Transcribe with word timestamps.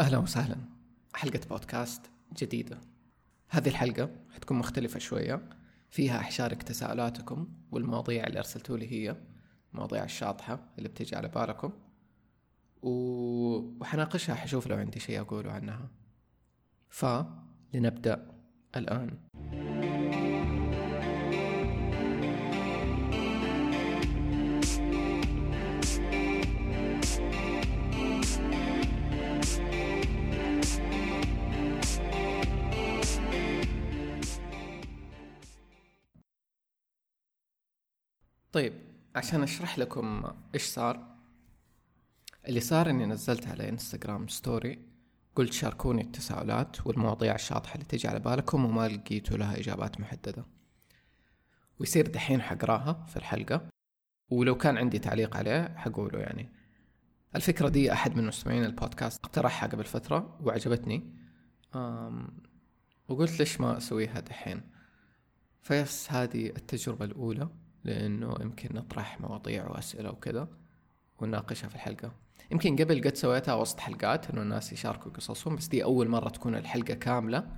أهلا 0.00 0.18
وسهلا. 0.18 0.56
حلقة 1.14 1.40
بودكاست 1.50 2.02
جديدة. 2.36 2.80
هذه 3.48 3.68
الحلقة 3.68 4.10
حتكون 4.34 4.58
مختلفة 4.58 4.98
شوية. 4.98 5.42
فيها 5.90 6.18
أحشارك 6.18 6.62
تساؤلاتكم 6.62 7.48
والمواضيع 7.70 8.26
اللي 8.26 8.38
أرسلتوا 8.38 8.76
لي 8.76 8.92
هي 8.92 9.16
المواضيع 9.72 10.04
الشاطحة 10.04 10.60
اللي 10.78 10.88
بتجي 10.88 11.16
على 11.16 11.28
بالكم. 11.28 11.72
و... 12.82 12.90
وحناقشها 13.80 14.34
حشوف 14.34 14.66
لو 14.66 14.76
عندي 14.76 15.00
شيء 15.00 15.20
أقوله 15.20 15.52
عنها. 15.52 15.88
فلنبدأ 16.88 18.26
الآن. 18.76 19.18
طيب 38.60 38.74
عشان 39.14 39.42
أشرح 39.42 39.78
لكم 39.78 40.32
إيش 40.54 40.62
صار 40.62 41.06
اللي 42.48 42.60
صار 42.60 42.90
إني 42.90 43.06
نزلت 43.06 43.46
على 43.46 43.68
انستغرام 43.68 44.28
ستوري 44.28 44.78
قلت 45.34 45.52
شاركوني 45.52 46.02
التساؤلات 46.02 46.86
والمواضيع 46.86 47.34
الشاطحة 47.34 47.74
اللي 47.74 47.84
تجي 47.84 48.08
على 48.08 48.20
بالكم 48.20 48.64
وما 48.64 48.88
لقيتوا 48.88 49.36
لها 49.36 49.60
إجابات 49.60 50.00
محددة. 50.00 50.44
ويصير 51.78 52.06
دحين 52.06 52.42
حقراها 52.42 53.06
في 53.08 53.16
الحلقة 53.16 53.68
ولو 54.30 54.56
كان 54.56 54.78
عندي 54.78 54.98
تعليق 54.98 55.36
عليه 55.36 55.74
حقوله 55.76 56.18
يعني. 56.18 56.52
الفكرة 57.36 57.68
دي 57.68 57.92
أحد 57.92 58.16
من 58.16 58.26
مستمعين 58.26 58.64
البودكاست 58.64 59.24
اقترحها 59.24 59.68
قبل 59.68 59.84
فترة 59.84 60.38
وعجبتني. 60.40 61.14
وقلت 63.08 63.38
ليش 63.38 63.60
ما 63.60 63.76
أسويها 63.76 64.20
دحين؟ 64.20 64.62
فيس 65.62 66.12
هذه 66.12 66.46
التجربة 66.46 67.04
الأولى. 67.04 67.48
لأنه 67.84 68.34
يمكن 68.40 68.74
نطرح 68.74 69.20
مواضيع 69.20 69.68
وأسئلة 69.70 70.10
وكذا 70.10 70.48
ونناقشها 71.18 71.68
في 71.68 71.74
الحلقة. 71.74 72.12
يمكن 72.50 72.76
قبل 72.76 73.02
قد 73.04 73.14
سويتها 73.14 73.54
وسط 73.54 73.80
حلقات 73.80 74.30
إنه 74.30 74.42
الناس 74.42 74.72
يشاركوا 74.72 75.12
قصصهم 75.12 75.56
بس 75.56 75.68
دي 75.68 75.84
أول 75.84 76.08
مرة 76.08 76.28
تكون 76.28 76.54
الحلقة 76.54 76.94
كاملة 76.94 77.56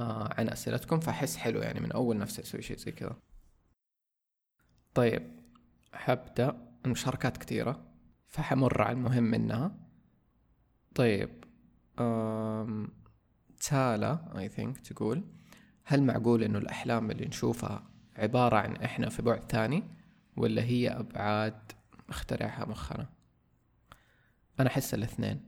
آه 0.00 0.34
عن 0.38 0.48
أسئلتكم 0.48 1.00
فأحس 1.00 1.36
حلو 1.36 1.60
يعني 1.60 1.80
من 1.80 1.92
أول 1.92 2.18
نفسي 2.18 2.42
أسوي 2.42 2.62
شيء 2.62 2.76
زي 2.76 2.92
كذا. 2.92 3.16
طيب 4.94 5.40
حبدأ. 5.92 6.70
المشاركات 6.86 7.36
كثيرة 7.36 7.86
فحمر 8.28 8.82
على 8.82 8.92
المهم 8.92 9.22
منها. 9.22 9.76
طيب 10.94 11.44
أم... 11.98 12.88
تالا 13.68 14.38
اي 14.38 14.48
ثينك 14.48 14.78
تقول. 14.80 15.24
هل 15.84 16.02
معقول 16.02 16.42
إنه 16.42 16.58
الأحلام 16.58 17.10
اللي 17.10 17.26
نشوفها 17.26 17.89
عبارة 18.20 18.56
عن 18.56 18.76
إحنا 18.76 19.08
في 19.08 19.22
بعد 19.22 19.50
ثاني 19.50 19.84
ولا 20.36 20.62
هي 20.62 20.88
أبعاد 20.88 21.72
مخترعها 22.08 22.64
مخنا 22.64 23.06
أنا 24.60 24.68
أحس 24.68 24.94
الاثنين. 24.94 25.40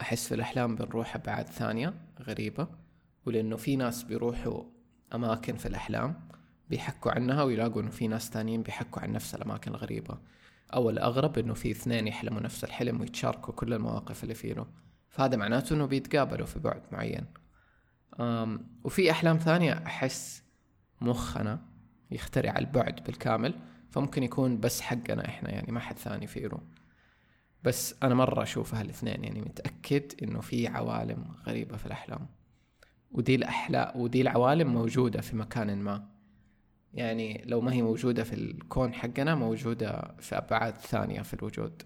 أحس 0.00 0.28
في 0.28 0.34
الأحلام 0.34 0.76
بنروح 0.76 1.14
أبعاد 1.14 1.46
ثانية 1.46 1.94
غريبة 2.20 2.68
ولأنه 3.26 3.56
في 3.56 3.76
ناس 3.76 4.02
بيروحوا 4.02 4.64
أماكن 5.14 5.56
في 5.56 5.66
الأحلام 5.66 6.28
بيحكوا 6.70 7.12
عنها 7.12 7.42
ويلاقوا 7.42 7.82
إنه 7.82 7.90
في 7.90 8.08
ناس 8.08 8.30
تانيين 8.30 8.62
بيحكوا 8.62 9.02
عن 9.02 9.12
نفس 9.12 9.34
الأماكن 9.34 9.70
الغريبة. 9.70 10.18
أو 10.74 10.90
الأغرب 10.90 11.38
إنه 11.38 11.54
في 11.54 11.70
اثنين 11.70 12.08
يحلموا 12.08 12.40
نفس 12.40 12.64
الحلم 12.64 13.00
ويتشاركوا 13.00 13.54
كل 13.54 13.72
المواقف 13.72 14.22
اللي 14.22 14.34
فيه 14.34 14.66
فهذا 15.08 15.36
معناته 15.36 15.74
إنه 15.74 15.86
بيتقابلوا 15.86 16.46
في 16.46 16.58
بعد 16.58 16.82
معين. 16.92 17.26
وفي 18.84 19.10
أحلام 19.10 19.36
ثانية 19.38 19.72
أحس 19.72 20.42
مخنا 21.00 21.71
يخترع 22.14 22.58
البعد 22.58 23.04
بالكامل 23.04 23.54
فممكن 23.90 24.22
يكون 24.22 24.60
بس 24.60 24.80
حقنا 24.80 25.28
إحنا 25.28 25.50
يعني 25.50 25.72
ما 25.72 25.80
حد 25.80 25.98
ثاني 25.98 26.26
فيه 26.26 26.48
بس 27.64 27.94
أنا 28.02 28.14
مرة 28.14 28.42
اشوفها 28.42 28.80
الاثنين 28.82 29.24
يعني 29.24 29.40
متأكد 29.40 30.22
إنه 30.22 30.40
في 30.40 30.66
عوالم 30.66 31.24
غريبة 31.46 31.76
في 31.76 31.86
الأحلام. 31.86 32.26
ودي 33.12 33.34
الأحلام 33.34 34.00
ودي 34.00 34.20
العوالم 34.20 34.72
موجودة 34.72 35.20
في 35.20 35.36
مكان 35.36 35.78
ما. 35.82 36.08
يعني 36.94 37.42
لو 37.46 37.60
ما 37.60 37.72
هي 37.72 37.82
موجودة 37.82 38.24
في 38.24 38.34
الكون 38.34 38.94
حقنا 38.94 39.34
موجودة 39.34 40.14
في 40.20 40.38
أبعاد 40.38 40.78
ثانية 40.78 41.22
في 41.22 41.34
الوجود. 41.34 41.82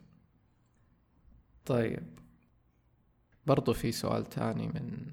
طيب. 1.64 2.18
برضو 3.46 3.72
في 3.72 3.92
سؤال 3.92 4.24
تاني 4.24 4.66
من 4.66 5.06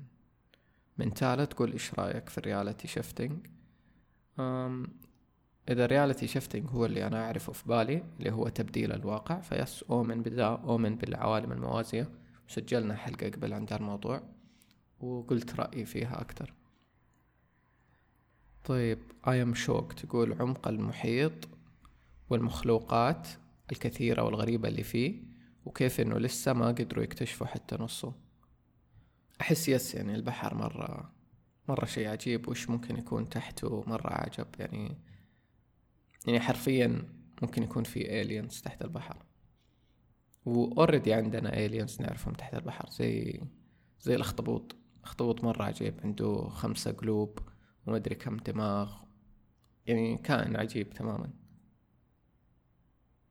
من 0.98 1.14
تالا 1.14 1.46
تقول 1.46 1.72
إيش 1.72 1.94
رأيك 1.94 2.30
في 2.30 2.38
ال 2.38 2.44
reality 2.44 2.88
shifting 2.88 3.48
إذا 5.70 5.86
reality 5.86 6.28
shifting 6.28 6.70
هو 6.70 6.86
اللي 6.86 7.08
أنا 7.08 7.26
أعرفه 7.26 7.54
في 7.54 7.68
بالي 7.68 8.04
اللي 8.20 8.32
هو 8.32 8.48
تبديل 8.48 8.92
الواقع 8.92 9.40
ف 9.40 9.51
yes 9.51 9.84
أؤمن 9.84 10.22
بذا 10.22 10.46
أؤمن 10.46 10.96
بالعوالم 10.96 11.52
الموازية. 11.52 12.10
سجلنا 12.48 12.96
حلقة 12.96 13.30
قبل 13.30 13.54
عن 13.54 13.66
ذا 13.66 13.76
الموضوع 13.76 14.22
وقلت 15.00 15.56
رأيي 15.56 15.86
فيها 15.86 16.22
أكتر 16.22 16.54
طيب 18.64 19.00
I 19.26 19.30
am 19.30 19.58
shocked 19.58 19.96
تقول 19.96 20.42
عمق 20.42 20.68
المحيط 20.68 21.34
والمخلوقات 22.30 23.28
الكثيرة 23.72 24.24
والغريبة 24.24 24.68
اللي 24.70 24.84
فيه 24.84 25.24
وكيف 25.66 26.00
إنه 26.00 26.18
لسه 26.18 26.54
ما 26.54 26.68
قدروا 26.68 27.04
يكتشفوا 27.04 27.48
حتى 27.48 27.76
نصه. 27.76 28.16
أحس 29.42 29.70
yes 29.70 29.96
يعني 29.96 30.16
البحر 30.16 30.56
مرة 30.56 31.13
مرة 31.68 31.86
شيء 31.86 32.08
عجيب 32.08 32.50
وش 32.50 32.70
ممكن 32.70 32.98
يكون 32.98 33.30
تحته 33.30 33.84
مرة 33.88 34.14
عجب. 34.14 34.48
يعني 34.60 34.98
يعني 36.28 36.40
حرفيا 36.40 37.08
ممكن 37.42 37.64
يكون 37.64 37.84
في 37.84 38.24
aliens 38.24 38.62
تحت 38.62 38.82
البحر. 38.82 39.26
و 40.46 40.54
already 40.54 41.14
عندنا 41.14 41.52
aliens 41.52 42.02
نعرفهم 42.02 42.34
تحت 42.34 42.54
البحر 42.54 42.90
زي 42.90 43.42
زي 44.02 44.16
الأخطبوط. 44.16 44.76
أخطبوط 45.04 45.44
مرة 45.44 45.64
عجيب 45.64 46.00
عنده 46.04 46.50
خمسة 46.50 46.92
قلوب 46.92 47.40
ومدري 47.86 48.16
كم 48.16 48.38
دماغ. 48.38 49.04
يعني 49.86 50.18
كائن 50.18 50.56
عجيب 50.56 50.90
تماما. 50.90 51.30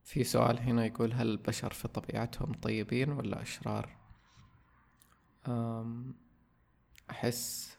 في 0.04 0.24
سؤال 0.24 0.58
هنا 0.58 0.86
يقول 0.86 1.12
هل 1.12 1.28
البشر 1.28 1.72
في 1.72 1.88
طبيعتهم 1.88 2.52
طيبين 2.52 3.12
ولا 3.12 3.42
أشرار؟ 3.42 3.96
أحس 7.10 7.76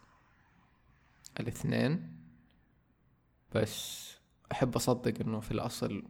الاثنين. 1.39 2.17
بس 3.55 4.03
أحب 4.51 4.75
أصدق 4.75 5.21
إنه 5.21 5.39
في 5.39 5.51
الأصل 5.51 6.03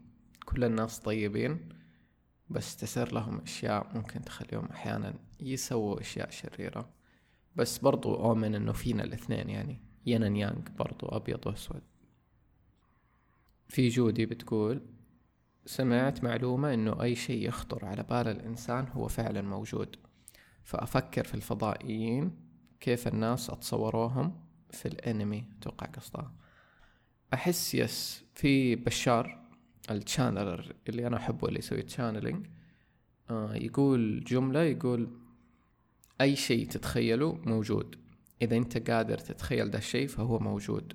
كل 0.46 0.64
الناس 0.64 1.00
طيبين 1.00 1.70
بس 2.50 2.78
تصير 2.78 3.14
لهم 3.14 3.42
أشياء 3.42 3.98
ممكن 3.98 4.22
تخليهم 4.22 4.66
أحيانا 4.66 5.14
يسووا 5.40 6.02
أشياء 6.02 6.30
شريرة. 6.30 6.90
بس 7.56 7.78
برضو 7.78 8.16
أؤمن 8.16 8.56
إنه 8.56 8.72
فينا 8.72 9.04
الاثنين 9.04 9.50
يعني 9.50 9.82
yin 10.06 10.36
yang 10.36 10.70
برضو 10.70 11.06
أبيض 11.06 11.48
وأسود. 11.48 11.82
في 13.68 13.88
جودي 13.88 14.26
بتقول 14.26 14.82
سمعت 15.66 16.24
معلومة 16.24 16.74
إنه 16.74 17.04
أي 17.04 17.16
شيء 17.16 17.48
يخطر 17.48 17.86
على 17.86 18.04
بال 18.04 18.28
الإنسان 18.28 18.88
هو 18.88 19.08
فعلا 19.08 19.42
موجود. 19.42 19.96
فأفكر 20.64 21.24
في 21.24 21.34
الفضائيين 21.34 22.32
كيف 22.80 23.08
الناس 23.08 23.50
أتصوروهم. 23.50 24.42
في 24.74 24.86
الأنمي 24.86 25.44
أتوقع 25.60 25.88
قصدها 25.88 26.32
أحس 27.34 27.76
yes 27.76 28.24
في 28.34 28.76
بشار 28.76 29.40
ال 29.92 30.00
channeler 30.00 30.76
اللي 30.90 31.08
أنا 31.08 31.18
أحبه 31.18 31.48
اللي 31.48 31.60
يسوي 31.60 31.82
channeling 31.82 32.46
آه 33.30 33.56
يقول 33.56 34.24
جملة 34.24 34.60
يقول 34.64 35.10
أي 36.22 36.36
شيء 36.36 36.68
تتخيله 36.68 37.40
موجود. 37.46 37.96
إذا 38.42 38.58
أنت 38.58 38.90
قادر 38.92 39.18
تتخيل 39.18 39.72
ده 39.72 39.78
الشيء 39.78 40.08
فهو 40.08 40.40
موجود. 40.40 40.94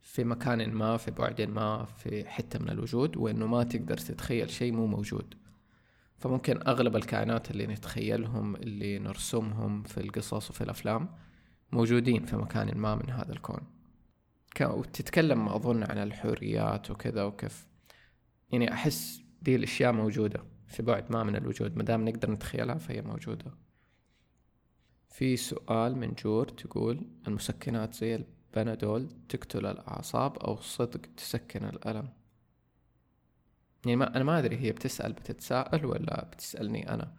في 0.00 0.24
مكان 0.24 0.72
ما 0.72 0.96
في 0.96 1.10
بعد 1.10 1.42
ما 1.42 1.84
في 1.84 2.28
حتة 2.28 2.58
من 2.58 2.68
الوجود 2.70 3.16
وإنه 3.16 3.46
ما 3.46 3.64
تقدر 3.64 3.96
تتخيل 3.96 4.50
شيء 4.50 4.72
مو 4.72 4.86
موجود. 4.86 5.34
فممكن 6.18 6.60
أغلب 6.68 6.96
الكائنات 6.96 7.50
اللي 7.50 7.66
نتخيلهم 7.66 8.56
اللي 8.56 8.98
نرسمهم 8.98 9.82
في 9.82 10.00
القصص 10.00 10.50
وفي 10.50 10.60
الأفلام 10.60 11.08
موجودين 11.72 12.24
في 12.24 12.36
مكان 12.36 12.78
ما 12.78 12.94
من 12.94 13.10
هذا 13.10 13.32
الكون. 13.32 13.60
وتتكلم 14.60 15.48
أظن 15.48 15.82
عن 15.82 15.98
الحريات 15.98 16.90
وكذا 16.90 17.24
وكيف. 17.24 17.66
يعني 18.52 18.72
أحس 18.72 19.22
دي 19.42 19.56
الأشياء 19.56 19.92
موجودة 19.92 20.44
في 20.66 20.82
بعد 20.82 21.12
ما 21.12 21.22
من 21.22 21.36
الوجود 21.36 21.78
مدام 21.78 22.08
نقدر 22.08 22.30
نتخيلها 22.30 22.78
فهي 22.78 23.02
موجودة. 23.02 23.54
في 25.10 25.36
سؤال 25.36 25.98
من 25.98 26.14
جور 26.14 26.48
تقول 26.48 27.06
المسكنات 27.28 27.94
زي 27.94 28.16
البنادول 28.16 29.08
تقتل 29.28 29.66
الأعصاب 29.66 30.38
أو 30.38 30.56
صدق 30.56 31.00
تسكن 31.16 31.64
الألم؟ 31.64 32.08
يعني 33.84 33.96
ما 33.96 34.16
أنا 34.16 34.24
ما 34.24 34.38
أدري 34.38 34.56
هي 34.56 34.72
بتسأل 34.72 35.12
بتتساءل 35.12 35.86
ولا 35.86 36.24
بتسألني 36.24 36.94
أنا. 36.94 37.14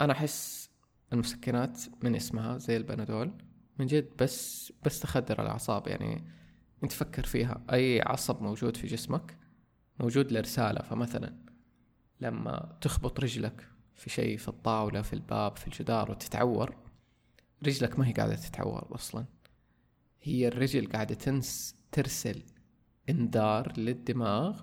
أنا 0.00 0.12
أحس 0.12 0.69
المسكنات 1.12 1.80
من 2.02 2.14
اسمها 2.14 2.58
زي 2.58 2.76
البنادول. 2.76 3.32
من 3.78 3.86
جد 3.86 4.08
بس 4.18 4.72
بس 4.84 5.00
تخدر 5.00 5.42
الأعصاب 5.42 5.88
يعني 5.88 6.24
انت 6.84 6.92
فكر 6.92 7.24
فيها. 7.24 7.64
أي 7.72 8.02
عصب 8.02 8.42
موجود 8.42 8.76
في 8.76 8.86
جسمك 8.86 9.36
موجود 10.00 10.32
لرسالة 10.32 10.82
فمثلا 10.82 11.34
لما 12.20 12.78
تخبط 12.80 13.20
رجلك 13.20 13.66
في 13.94 14.10
شيء 14.10 14.36
في 14.36 14.48
الطاولة 14.48 15.02
في 15.02 15.12
الباب 15.12 15.56
في 15.56 15.66
الجدار 15.66 16.10
وتتعور 16.10 16.76
رجلك 17.66 17.98
ما 17.98 18.06
هي 18.08 18.12
قاعدة 18.12 18.34
تتعور 18.34 18.94
أصلا. 18.94 19.24
هي 20.22 20.48
الرجل 20.48 20.92
قاعدة 20.92 21.14
تنس 21.14 21.74
ترسل 21.92 22.42
إنذار 23.10 23.72
للدماغ 23.78 24.62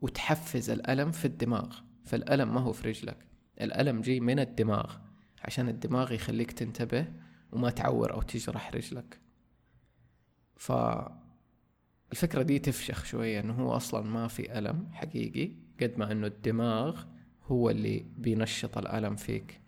وتحفز 0.00 0.70
الألم 0.70 1.12
في 1.12 1.24
الدماغ. 1.24 1.78
فالألم 2.04 2.54
ما 2.54 2.60
هو 2.60 2.72
في 2.72 2.88
رجلك 2.88 3.26
الألم 3.60 4.00
جاي 4.00 4.20
من 4.20 4.38
الدماغ. 4.38 4.96
عشان 5.44 5.68
الدماغ 5.68 6.12
يخليك 6.12 6.52
تنتبه 6.52 7.06
وما 7.52 7.70
تعور 7.70 8.12
أو 8.12 8.22
تجرح 8.22 8.70
رجلك. 8.74 9.20
ف 10.56 10.72
الفكرة 12.12 12.42
دي 12.42 12.58
تفشخ 12.58 13.04
شوية 13.04 13.40
إنه 13.40 13.52
هو 13.52 13.76
أصلا 13.76 14.02
ما 14.02 14.28
في 14.28 14.58
ألم 14.58 14.88
حقيقي 14.92 15.52
قد 15.80 15.98
ما 15.98 16.12
إنه 16.12 16.26
الدماغ 16.26 17.04
هو 17.46 17.70
اللي 17.70 18.06
بينشط 18.16 18.78
الألم 18.78 19.16
فيك. 19.16 19.60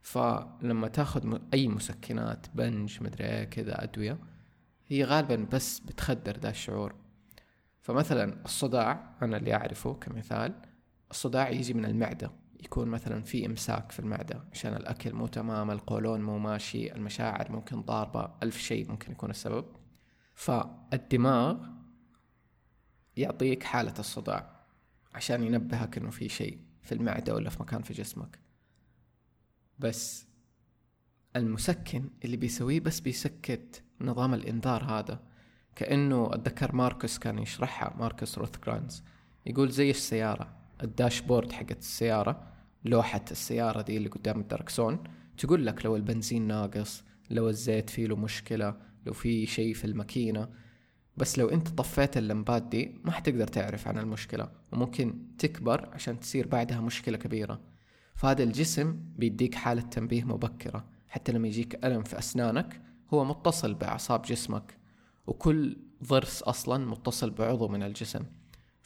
فلما 0.00 0.88
تاخذ 0.88 1.38
أي 1.54 1.68
مسكنات 1.68 2.46
بنج 2.54 3.02
مدري 3.02 3.24
إيه 3.24 3.44
كذا 3.44 3.82
أدوية 3.82 4.18
هي 4.86 5.04
غالبا 5.04 5.36
بس 5.52 5.80
بتخدر 5.80 6.38
ذا 6.38 6.50
الشعور. 6.50 6.94
فمثلا 7.80 8.44
الصداع 8.44 9.16
أنا 9.22 9.36
اللي 9.36 9.54
أعرفه 9.54 9.94
كمثال 9.94 10.54
الصداع 11.10 11.50
يجي 11.50 11.74
من 11.74 11.84
المعدة. 11.84 12.30
يكون 12.64 12.88
مثلا 12.88 13.22
في 13.22 13.46
إمساك 13.46 13.92
في 13.92 14.00
المعدة 14.00 14.44
عشان 14.52 14.74
الأكل 14.74 15.12
مو 15.12 15.26
تمام 15.26 15.70
القولون 15.70 16.22
مو 16.22 16.38
ماشي 16.38 16.92
المشاعر 16.92 17.52
ممكن 17.52 17.82
ضاربة 17.82 18.30
ألف 18.42 18.58
شيء 18.58 18.90
ممكن 18.90 19.12
يكون 19.12 19.30
السبب. 19.30 19.64
فالدماغ 20.34 21.66
يعطيك 23.16 23.62
حالة 23.62 23.94
الصداع 23.98 24.66
عشان 25.14 25.42
ينبهك 25.42 25.98
إنه 25.98 26.10
في 26.10 26.28
شيء 26.28 26.60
في 26.82 26.92
المعدة 26.92 27.34
ولا 27.34 27.50
في 27.50 27.62
مكان 27.62 27.82
في 27.82 27.92
جسمك. 27.92 28.38
بس 29.78 30.26
المسكن 31.36 32.10
اللي 32.24 32.36
بيسويه 32.36 32.80
بس 32.80 33.00
بيسكت 33.00 33.82
نظام 34.00 34.34
الإنذار 34.34 34.84
هذا. 34.84 35.20
كأنه 35.76 36.30
أتذكر 36.32 36.74
ماركوس 36.74 37.18
كان 37.18 37.38
يشرحها 37.38 37.96
ماركوس 37.98 38.38
روثغرانز 38.38 39.02
يقول 39.46 39.70
زي 39.70 39.90
السيارة. 39.90 40.55
الداشبورد 40.82 41.52
حقت 41.52 41.78
السيارة 41.78 42.42
لوحة 42.84 43.24
السيارة 43.30 43.82
دي 43.82 43.96
اللي 43.96 44.08
قدام 44.08 44.40
الدركسون 44.40 44.98
تقول 45.38 45.66
لك 45.66 45.84
لو 45.84 45.96
البنزين 45.96 46.46
ناقص 46.46 47.04
لو 47.30 47.48
الزيت 47.48 47.90
فيه 47.90 48.06
له 48.06 48.16
مشكلة 48.16 48.76
لو 49.06 49.12
في 49.12 49.46
شيء 49.46 49.74
في 49.74 49.84
الماكينة. 49.84 50.48
بس 51.16 51.38
لو 51.38 51.48
انت 51.48 51.68
طفيت 51.68 52.16
اللمبات 52.16 52.62
دي 52.62 53.00
ما 53.04 53.10
حتقدر 53.10 53.46
تعرف 53.46 53.88
عن 53.88 53.98
المشكلة 53.98 54.48
وممكن 54.72 55.36
تكبر 55.38 55.88
عشان 55.92 56.20
تصير 56.20 56.46
بعدها 56.46 56.80
مشكلة 56.80 57.16
كبيرة. 57.16 57.60
فهذا 58.14 58.42
الجسم 58.42 59.00
بيديك 59.16 59.54
حالة 59.54 59.82
تنبيه 59.82 60.24
مبكرة 60.24 60.84
حتى 61.08 61.32
لما 61.32 61.48
يجيك 61.48 61.84
ألم 61.84 62.02
في 62.02 62.18
أسنانك 62.18 62.82
هو 63.14 63.24
متصل 63.24 63.74
بأعصاب 63.74 64.22
جسمك. 64.22 64.76
وكل 65.26 65.76
ضرس 66.04 66.42
أصلا 66.42 66.86
متصل 66.86 67.30
بعضو 67.30 67.68
من 67.68 67.82
الجسم. 67.82 68.24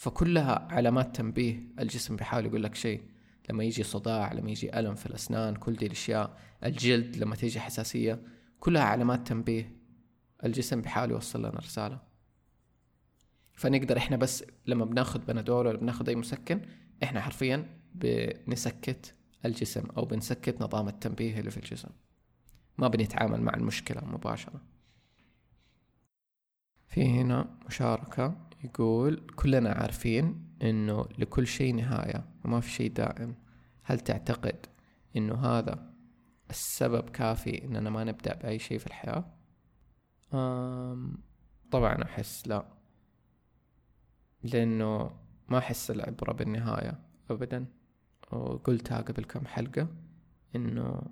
فكلها 0.01 0.69
علامات 0.71 1.17
تنبيه 1.17 1.61
الجسم 1.79 2.17
بيحاول 2.17 2.47
يقول 2.47 2.63
لك 2.63 2.75
شيء. 2.75 3.03
لما 3.51 3.65
يجي 3.65 3.83
صداع 3.83 4.33
لما 4.33 4.51
يجي 4.51 4.79
ألم 4.79 4.95
في 4.95 5.07
الأسنان 5.07 5.57
كل 5.57 5.77
دي 5.77 5.87
الأشياء. 5.87 6.39
الجلد 6.65 7.17
لما 7.17 7.37
تيجي 7.37 7.61
حساسية 7.61 8.23
كلها 8.61 8.83
علامات 8.83 9.29
تنبيه 9.29 9.77
الجسم 10.45 10.83
بيحاول 10.83 11.11
يوصل 11.11 11.39
لنا 11.39 11.59
رسالة. 11.59 12.01
فنقدر 13.55 13.97
إحنا 13.97 14.17
بس 14.17 14.45
لما 14.67 14.85
بناخذ 14.85 15.19
بنادول 15.25 15.67
ولا 15.67 15.79
بناخذ 15.79 16.09
أي 16.09 16.17
مسكن 16.17 16.61
إحنا 17.03 17.21
حرفيا 17.21 17.81
بنسكت 17.95 19.15
الجسم 19.45 19.87
أو 19.97 20.05
بنسكت 20.05 20.63
نظام 20.63 20.89
التنبيه 20.89 21.39
اللي 21.41 21.51
في 21.51 21.57
الجسم. 21.57 21.91
ما 22.79 22.89
بنتعامل 22.89 23.43
مع 23.43 23.55
المشكلة 23.55 24.05
مباشرة. 24.05 24.61
في 26.87 27.05
هنا 27.05 27.59
مشاركة. 27.67 28.50
يقول 28.65 29.27
كلنا 29.37 29.71
عارفين 29.73 30.51
إنه 30.63 31.09
لكل 31.19 31.47
شيء 31.47 31.75
نهاية 31.75 32.25
وما 32.45 32.61
في 32.61 32.71
شيء 32.71 32.93
دائم. 32.93 33.35
هل 33.83 34.01
تعتقد 34.01 34.67
إنه 35.17 35.35
هذا 35.35 35.93
السبب 36.51 37.11
كافي 37.11 37.65
اننا 37.65 37.91
ما 37.91 38.05
نبدأ 38.05 38.35
بأي 38.35 38.59
شيء 38.59 38.79
في 38.79 38.87
الحياة؟ 38.87 39.25
أم 40.35 41.19
طبعا 41.71 42.03
أحس 42.03 42.49
لا. 42.49 42.65
لأنه 44.43 45.11
ما 45.49 45.59
أحس 45.59 45.91
العبرة 45.91 46.33
بالنهاية 46.33 47.01
ابدا. 47.31 47.67
وقلتها 48.33 49.01
قبل 49.01 49.25
كم 49.25 49.47
حلقة 49.47 49.89
إنه 50.57 51.03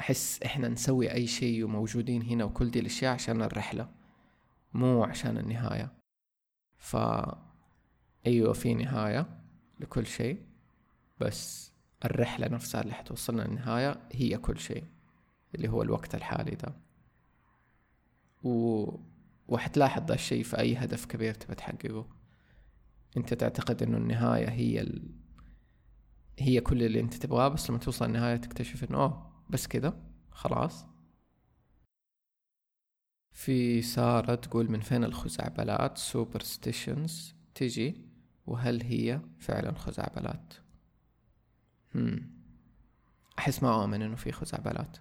أحس 0.00 0.42
إحنا 0.42 0.68
نسوي 0.68 1.12
أي 1.12 1.26
شيء 1.26 1.64
وموجودين 1.64 2.22
هنا 2.22 2.44
وكل 2.44 2.70
دي 2.70 2.80
الأشياء 2.80 3.14
عشان 3.14 3.42
الرحلة 3.42 3.90
مو 4.74 5.04
عشان 5.04 5.38
النهاية. 5.38 5.97
ف 6.78 6.96
أيوه 8.26 8.52
في 8.52 8.74
نهاية 8.74 9.26
لكل 9.80 10.06
شيء 10.06 10.42
بس 11.20 11.72
الرحلة 12.04 12.48
نفسها 12.48 12.80
اللي 12.80 12.94
حتوصلنا 12.94 13.42
للنهاية 13.42 14.00
هي 14.12 14.36
كل 14.36 14.58
شيء 14.58 14.84
اللي 15.54 15.68
هو 15.68 15.82
الوقت 15.82 16.14
الحالي 16.14 16.56
ده. 16.56 16.74
و... 18.42 18.84
وحتلاحظ 19.48 20.02
ذا 20.04 20.14
الشيء 20.14 20.42
في 20.42 20.58
أي 20.58 20.76
هدف 20.76 21.04
كبير 21.06 21.34
تبى 21.34 21.54
تحققه. 21.54 22.06
أنت 23.16 23.34
تعتقد 23.34 23.82
إنه 23.82 23.96
النهاية 23.96 24.48
هي 24.48 24.80
ال... 24.80 25.10
هي 26.38 26.60
كل 26.60 26.82
اللي 26.82 27.00
أنت 27.00 27.14
تبغاه 27.14 27.48
بس 27.48 27.70
لما 27.70 27.78
توصل 27.78 28.04
النهاية 28.04 28.36
تكتشف 28.36 28.90
إنه 28.90 28.98
أوه 28.98 29.30
بس 29.50 29.66
كذا 29.66 30.00
خلاص. 30.30 30.86
في 33.38 33.82
سارة 33.82 34.34
تقول 34.34 34.70
من 34.70 34.80
فين 34.80 35.04
الخزعبلات؟ 35.04 35.98
سوبرستيشنز 35.98 37.34
تجي. 37.54 37.94
وهل 38.46 38.82
هي 38.82 39.20
فعلا 39.38 39.72
خزعبلات؟ 39.72 40.54
هم. 41.94 42.30
أحس 43.38 43.62
ما 43.62 43.82
أؤمن 43.82 44.02
إنه 44.02 44.16
في 44.16 44.32
خزعبلات. 44.32 44.96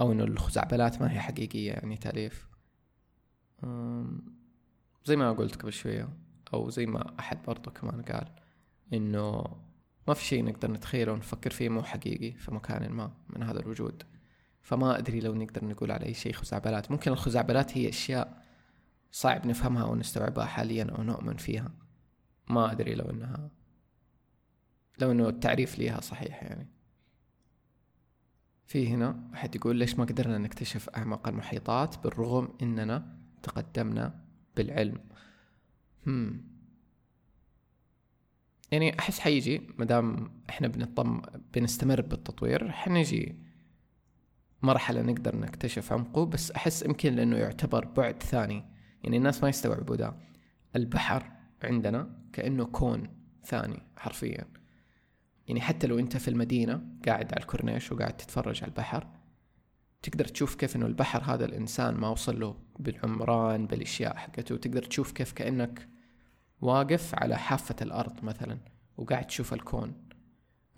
أو 0.00 0.12
إنه 0.12 0.24
الخزعبلات 0.24 1.02
ما 1.02 1.12
هي 1.12 1.20
حقيقية 1.20 1.72
يعني 1.72 1.96
تأليف. 1.96 2.48
زي 5.04 5.16
ما 5.16 5.32
قلت 5.32 5.56
قبل 5.56 5.72
شوية 5.72 6.08
أو 6.54 6.70
زي 6.70 6.86
ما 6.86 7.18
أحد 7.18 7.38
برضو 7.46 7.70
كمان 7.70 8.02
قال 8.02 8.34
إنه 8.92 9.44
ما 10.08 10.14
في 10.14 10.24
شيء 10.24 10.44
نقدر 10.44 10.70
نتخيله 10.70 11.12
ونفكر 11.12 11.50
فيه 11.50 11.68
مو 11.68 11.82
حقيقي 11.82 12.32
في 12.32 12.54
مكان 12.54 12.90
ما 12.92 13.12
من 13.28 13.42
هذا 13.42 13.60
الوجود. 13.60 14.02
فما 14.62 14.98
أدري 14.98 15.20
لو 15.20 15.34
نقدر 15.34 15.64
نقول 15.64 15.90
على 15.90 16.06
أي 16.06 16.14
شيء 16.14 16.32
خزعبلات. 16.32 16.90
ممكن 16.90 17.12
الخزعبلات 17.12 17.78
هي 17.78 17.88
أشياء 17.88 18.44
صعب 19.12 19.46
نفهمها 19.46 19.82
أو 19.82 19.94
نستوعبها 19.94 20.44
حاليا 20.44 20.84
أو 20.84 21.02
نؤمن 21.02 21.36
فيها. 21.36 21.72
ما 22.48 22.72
أدري 22.72 22.94
لو 22.94 23.10
إنها 23.10 23.50
لو 24.98 25.12
إنه 25.12 25.28
التعريف 25.28 25.78
ليها 25.78 26.00
صحيح 26.00 26.42
يعني. 26.42 26.68
في 28.66 28.88
هنا 28.88 29.30
أحد 29.34 29.54
يقول 29.56 29.76
ليش 29.76 29.98
ما 29.98 30.04
قدرنا 30.04 30.38
نكتشف 30.38 30.88
أعماق 30.88 31.28
المحيطات 31.28 31.98
بالرغم 31.98 32.48
إننا 32.62 33.18
تقدمنا 33.42 34.24
بالعلم؟ 34.56 34.98
هم. 36.06 36.44
يعني 38.72 38.98
أحس 38.98 39.18
حيجي 39.18 39.62
مدام 39.78 40.32
إحنا 40.50 40.68
بنطم 40.68 41.22
بنستمر 41.54 42.00
بالتطوير 42.00 42.72
حنجي 42.72 43.49
مرحلة 44.62 45.02
نقدر 45.02 45.36
نكتشف 45.36 45.92
عمقه 45.92 46.26
بس 46.26 46.50
أحس 46.50 46.82
يمكن 46.82 47.14
لأنه 47.14 47.36
يعتبر 47.36 47.84
بعد 47.84 48.22
ثاني. 48.22 48.64
يعني 49.04 49.16
الناس 49.16 49.42
ما 49.42 49.48
يستوعبوا 49.48 49.96
ده 49.96 50.14
البحر 50.76 51.32
عندنا 51.64 52.10
كأنه 52.32 52.64
كون 52.64 53.08
ثاني 53.44 53.82
حرفيا. 53.96 54.44
يعني 55.48 55.60
حتى 55.60 55.86
لو 55.86 55.98
أنت 55.98 56.16
في 56.16 56.28
المدينة 56.28 56.82
قاعد 57.06 57.32
على 57.32 57.42
الكورنيش 57.42 57.92
وقاعد 57.92 58.16
تتفرج 58.16 58.62
على 58.62 58.70
البحر 58.70 59.06
تقدر 60.02 60.24
تشوف 60.24 60.54
كيف 60.54 60.76
إنه 60.76 60.86
البحر 60.86 61.22
هذا 61.34 61.44
الإنسان 61.44 61.94
ما 61.94 62.08
وصل 62.08 62.40
له 62.40 62.56
بالعمران 62.78 63.66
بالأشياء 63.66 64.16
حقته. 64.16 64.56
تقدر 64.56 64.82
تشوف 64.82 65.12
كيف 65.12 65.32
كأنك 65.32 65.88
واقف 66.60 67.14
على 67.14 67.38
حافة 67.38 67.76
الأرض 67.82 68.24
مثلا 68.24 68.58
وقاعد 68.96 69.26
تشوف 69.26 69.52
الكون 69.54 70.08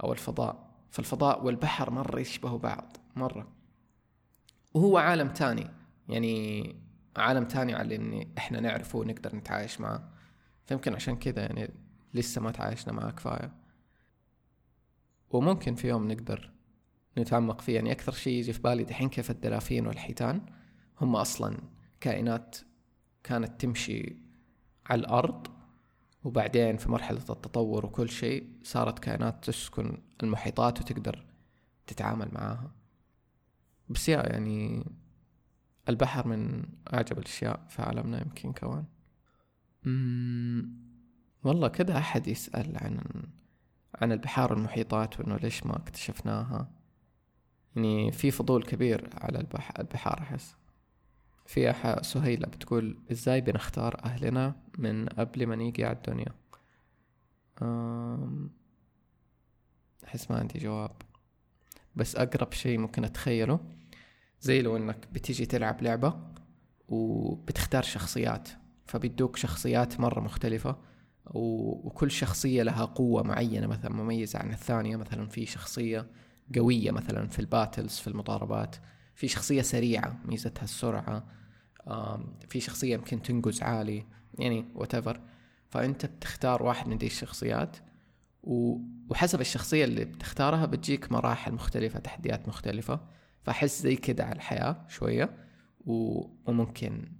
أو 0.04 0.12
الفضاء. 0.12 0.72
فالفضاء 0.90 1.44
والبحر 1.44 1.90
مرة 1.90 2.20
يشبهوا 2.20 2.58
بعض 2.58 2.96
مرة. 3.16 3.61
وهو 4.74 4.98
عالم 4.98 5.28
تاني. 5.28 5.70
يعني 6.08 6.76
عالم 7.16 7.44
تاني 7.44 7.74
على 7.74 7.94
اللي 7.94 8.28
إحنا 8.38 8.60
نعرفه 8.60 8.98
ونقدر 8.98 9.36
نتعايش 9.36 9.80
معه. 9.80 10.08
فيمكن 10.66 10.94
عشان 10.94 11.16
كذا 11.16 11.40
يعني 11.40 11.70
لسه 12.14 12.40
ما 12.40 12.50
تعايشنا 12.50 12.92
معاه 12.92 13.10
كفاية. 13.10 13.52
وممكن 15.30 15.74
في 15.74 15.88
يوم 15.88 16.08
نقدر 16.08 16.50
نتعمق 17.18 17.60
فيه. 17.60 17.74
يعني 17.74 17.92
أكثر 17.92 18.12
شيء 18.12 18.32
يجي 18.32 18.52
في 18.52 18.60
بالي 18.62 18.84
دحين 18.84 19.08
كيف 19.08 19.30
الدلافين 19.30 19.86
والحيتان 19.86 20.40
هم 21.00 21.16
أصلا 21.16 21.58
كائنات 22.00 22.56
كانت 23.24 23.60
تمشي 23.60 24.16
على 24.86 25.00
الأرض 25.00 25.46
وبعدين 26.24 26.76
في 26.76 26.90
مرحلة 26.90 27.18
التطور 27.18 27.86
وكل 27.86 28.08
شيء 28.08 28.48
صارت 28.62 28.98
كائنات 28.98 29.44
تسكن 29.44 29.98
المحيطات 30.22 30.80
وتقدر 30.80 31.26
تتعامل 31.86 32.28
معاها. 32.32 32.70
بس 33.92 34.08
يا 34.08 34.32
يعني 34.32 34.86
البحر 35.88 36.28
من 36.28 36.64
أعجب 36.94 37.18
الأشياء 37.18 37.66
في 37.68 37.82
عالمنا 37.82 38.20
يمكن 38.22 38.52
كمان. 38.52 38.84
والله 41.44 41.68
كذا 41.68 41.98
أحد 41.98 42.28
يسأل 42.28 42.76
عن 42.76 43.00
عن 43.94 44.12
البحار 44.12 44.52
والمحيطات 44.52 45.20
وإنه 45.20 45.36
ليش 45.36 45.66
ما 45.66 45.76
اكتشفناها. 45.76 46.70
يعني 47.76 48.12
في 48.12 48.30
فضول 48.30 48.62
كبير 48.62 49.10
على 49.14 49.38
البح 49.38 49.72
البحار 49.78 50.18
أحس. 50.20 50.56
في 51.46 51.70
أحد 51.70 52.04
سهيلة 52.04 52.46
بتقول 52.46 52.98
إزاي 53.12 53.40
بنختار 53.40 54.04
أهلنا 54.04 54.56
من 54.78 55.08
قبل 55.08 55.46
ما 55.46 55.56
نيجي 55.56 55.84
على 55.84 55.96
الدنيا؟ 55.96 56.32
أحس 60.04 60.30
ما 60.30 60.38
عندي 60.38 60.58
جواب. 60.58 60.92
بس 61.96 62.16
أقرب 62.16 62.52
شيء 62.52 62.78
ممكن 62.78 63.04
أتخيله 63.04 63.60
زي 64.42 64.62
لو 64.62 64.76
إنك 64.76 65.08
بتيجي 65.12 65.46
تلعب 65.46 65.82
لعبة 65.82 66.14
وبتختار 66.88 67.82
شخصيات 67.82 68.48
فبيدوك 68.86 69.36
شخصيات 69.36 70.00
مرة 70.00 70.20
مختلفة 70.20 70.76
وكل 71.26 72.10
شخصية 72.10 72.62
لها 72.62 72.84
قوة 72.84 73.22
معينة 73.22 73.66
مثلا 73.66 73.92
مميزة 73.92 74.38
عن 74.38 74.52
الثانية 74.52 74.96
مثلا 74.96 75.28
في 75.28 75.46
شخصية 75.46 76.06
قوية 76.56 76.90
مثلا 76.90 77.26
في 77.28 77.38
الباتلز 77.38 77.98
في 77.98 78.08
المضاربات 78.08 78.76
في 79.14 79.28
شخصية 79.28 79.62
سريعة 79.62 80.18
ميزتها 80.24 80.64
السرعة 80.64 81.24
في 82.48 82.60
شخصية 82.60 82.94
يمكن 82.94 83.22
تنقز 83.22 83.62
عالي 83.62 84.06
يعني 84.38 84.64
whatever. 84.74 85.16
فأنت 85.70 86.06
بتختار 86.06 86.62
واحد 86.62 86.88
من 86.88 86.98
دي 86.98 87.06
الشخصيات 87.06 87.76
وحسب 88.42 89.40
الشخصية 89.40 89.84
اللي 89.84 90.04
بتختارها 90.04 90.66
بتجيك 90.66 91.12
مراحل 91.12 91.52
مختلفة 91.52 91.98
تحديات 91.98 92.48
مختلفة. 92.48 93.00
فأحس 93.42 93.82
زي 93.82 93.96
كده 93.96 94.24
على 94.24 94.36
الحياة 94.36 94.84
شوية 94.88 95.46
وممكن 95.86 97.12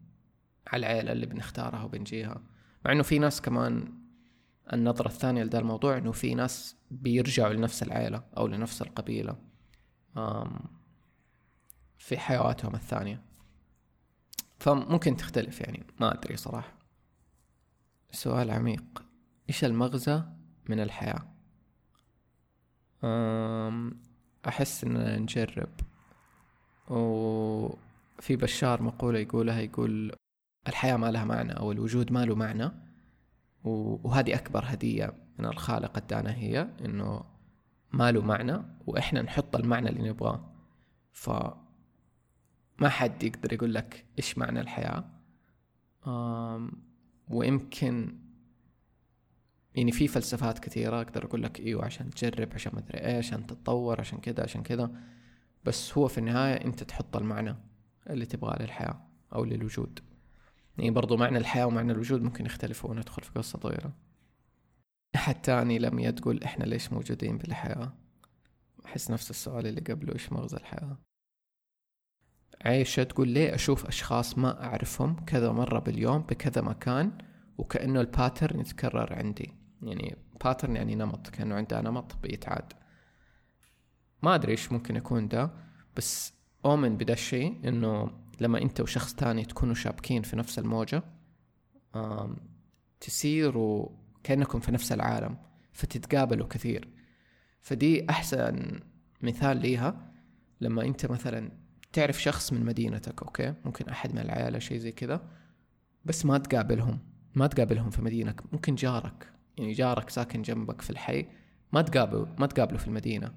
على 0.67 0.87
العيلة 0.87 1.13
اللي 1.13 1.27
بنختارها 1.27 1.83
وبنجيها. 1.83 2.43
مع 2.85 2.93
إنه 2.93 3.03
في 3.03 3.19
ناس 3.19 3.41
كمان 3.41 3.99
النظرة 4.73 5.07
الثانية 5.07 5.45
لده 5.45 5.59
الموضوع 5.59 5.99
إنه 5.99 6.13
في 6.13 6.35
ناس 6.35 6.77
بيرجعوا 6.91 7.53
لنفس 7.53 7.83
العيلة 7.83 8.25
أو 8.37 8.47
لنفس 8.47 8.83
القبيلة. 8.83 9.37
في 11.99 12.19
حيواتهم 12.19 12.75
الثانية. 12.75 13.23
فممكن 14.59 15.17
تختلف 15.17 15.61
يعني 15.61 15.87
ما 16.01 16.15
أدري 16.15 16.37
صراحة. 16.37 16.79
سؤال 18.11 18.51
عميق. 18.51 19.05
إيش 19.49 19.65
المغزى 19.65 20.23
من 20.69 20.81
الحياة؟ 20.81 21.29
أحس 24.49 24.85
إننا 24.85 25.19
نجرب. 25.19 25.71
وفي 26.93 28.37
بشار 28.37 28.83
مقولة 28.83 29.19
يقولها 29.19 29.61
يقول 29.61 30.13
الحياة 30.69 30.97
ما 30.97 31.11
لها 31.11 31.25
معنى 31.25 31.53
أو 31.53 31.73
الوجود 31.73 32.13
ما 32.13 32.25
له 32.25 32.35
معنى. 32.35 32.71
وهذه 33.65 34.35
أكبر 34.35 34.65
هدية 34.67 35.15
من 35.39 35.45
الخالق 35.45 35.97
ادانا 35.97 36.35
هي 36.35 36.69
إنه 36.85 37.25
ما 37.93 38.13
له 38.13 38.23
معنى 38.23 38.63
وإحنا 38.87 39.23
نحط 39.23 39.57
المعنى 39.57 39.89
اللي 39.89 40.09
نبغاه. 40.09 40.53
ف 41.13 41.31
ما 42.79 42.89
حد 42.89 43.23
يقدر 43.23 43.53
يقول 43.53 43.75
لك 43.75 44.07
إيش 44.19 44.39
معنى 44.39 44.61
الحياة. 44.61 45.05
ويمكن 47.29 48.19
يعني 49.75 49.93
في 49.93 50.09
فلسفات 50.09 50.59
كثيرة 50.59 51.01
أقدر 51.01 51.25
أقول 51.25 51.43
لك 51.43 51.61
إيوه 51.61 51.85
عشان 51.85 52.11
تجرب 52.11 52.49
عشان 52.55 52.73
ما 52.75 52.81
أدري 52.81 52.99
إيش 52.99 53.27
عشان 53.27 53.47
تتطور 53.47 54.01
عشان 54.01 54.19
كذا 54.19 54.43
عشان 54.43 54.63
كذا. 54.63 54.91
بس 55.65 55.99
هو 55.99 56.09
في 56.09 56.19
النهاية 56.19 56.65
أنت 56.65 56.83
تحط 56.83 57.17
المعنى 57.17 57.57
اللي 58.11 58.27
تبغاه 58.27 58.63
للحياة 58.63 59.07
أو 59.35 59.45
للوجود. 59.45 60.01
يعني 60.79 60.91
برضو 60.91 61.17
معنى 61.17 61.39
الحياة 61.39 61.67
ومعنى 61.67 61.93
الوجود 61.93 62.23
ممكن 62.23 62.47
يختلفوا 62.47 62.91
وندخل 62.91 63.23
في 63.23 63.31
قصة 63.31 63.59
طويلة 63.59 63.93
أحد 65.15 65.43
تاني 65.43 65.79
لم 65.79 65.99
يتقول 65.99 66.43
إحنا 66.43 66.65
ليش 66.65 66.93
موجودين 66.93 67.39
بالحياة؟ 67.39 67.93
أحس 68.87 69.11
نفس 69.11 69.31
السؤال 69.31 69.67
اللي 69.67 69.81
قبله 69.81 70.13
إيش 70.13 70.33
مغزى 70.33 70.57
الحياة؟ 70.57 70.99
عايشة 72.65 73.03
تقول 73.03 73.29
ليه 73.29 73.55
أشوف 73.55 73.87
أشخاص 73.87 74.39
ما 74.39 74.65
أعرفهم 74.65 75.25
كذا 75.25 75.53
مرة 75.53 75.79
باليوم 75.79 76.19
بكذا 76.19 76.63
مكان 76.63 77.19
وكأنه 77.59 78.01
ال 78.01 78.08
pattern 78.08 78.61
يتكرر 78.61 79.15
عندي. 79.15 79.53
يعني 79.83 80.17
pattern 80.45 80.77
يعني 80.77 80.95
نمط 80.95 81.29
كأنه 81.29 81.55
عنده 81.55 81.81
نمط 81.81 82.17
بيتعاد. 82.23 82.73
ما 84.23 84.35
أدري 84.35 84.53
إيش 84.53 84.73
ممكن 84.73 84.97
يكون 84.97 85.29
ده 85.29 85.51
بس 85.97 86.33
أؤمن 86.65 86.97
بدا 86.97 87.13
الشيء 87.13 87.69
إنه 87.69 88.11
لما 88.41 88.63
أنت 88.63 88.81
وشخص 88.81 89.15
تاني 89.15 89.45
تكونوا 89.45 89.75
شابكين 89.75 90.23
في 90.23 90.37
نفس 90.37 90.59
الموجة 90.59 91.03
تصيروا 93.01 93.89
كأنكم 94.23 94.61
في 94.61 94.73
نفس 94.73 94.93
العالم 94.93 95.37
فتتقابلوا 95.73 96.47
كثير. 96.47 96.89
فدي 97.61 98.11
أحسن 98.11 98.81
مثال 99.23 99.57
ليها 99.57 100.13
لما 100.61 100.85
أنت 100.85 101.07
مثلا 101.07 101.51
تعرف 101.93 102.23
شخص 102.23 102.53
من 102.53 102.65
مدينتك 102.65 103.23
okay؟ 103.23 103.55
ممكن 103.65 103.89
أحد 103.89 104.13
من 104.13 104.19
العيلة 104.19 104.59
شيء 104.59 104.79
زي 104.79 104.93
كذا 104.93 105.29
بس 106.05 106.27
ما 106.27 106.39
تقابلهم 106.39 106.99
ما 107.35 107.47
تقابلهم 107.47 107.91
في 107.91 108.03
مدينك 108.03 108.53
ممكن 108.53 108.75
جارك 108.75 109.33
يعني 109.59 109.73
جارك 109.73 110.11
ساكن 110.11 110.43
جنبك 110.43 110.81
في 110.81 110.91
الحي 110.91 111.27
ما 111.73 111.83
تقابل 111.83 112.27
ما 112.39 112.47
تقابله 112.47 112.79
في 112.79 112.89
المدينة. 112.89 113.35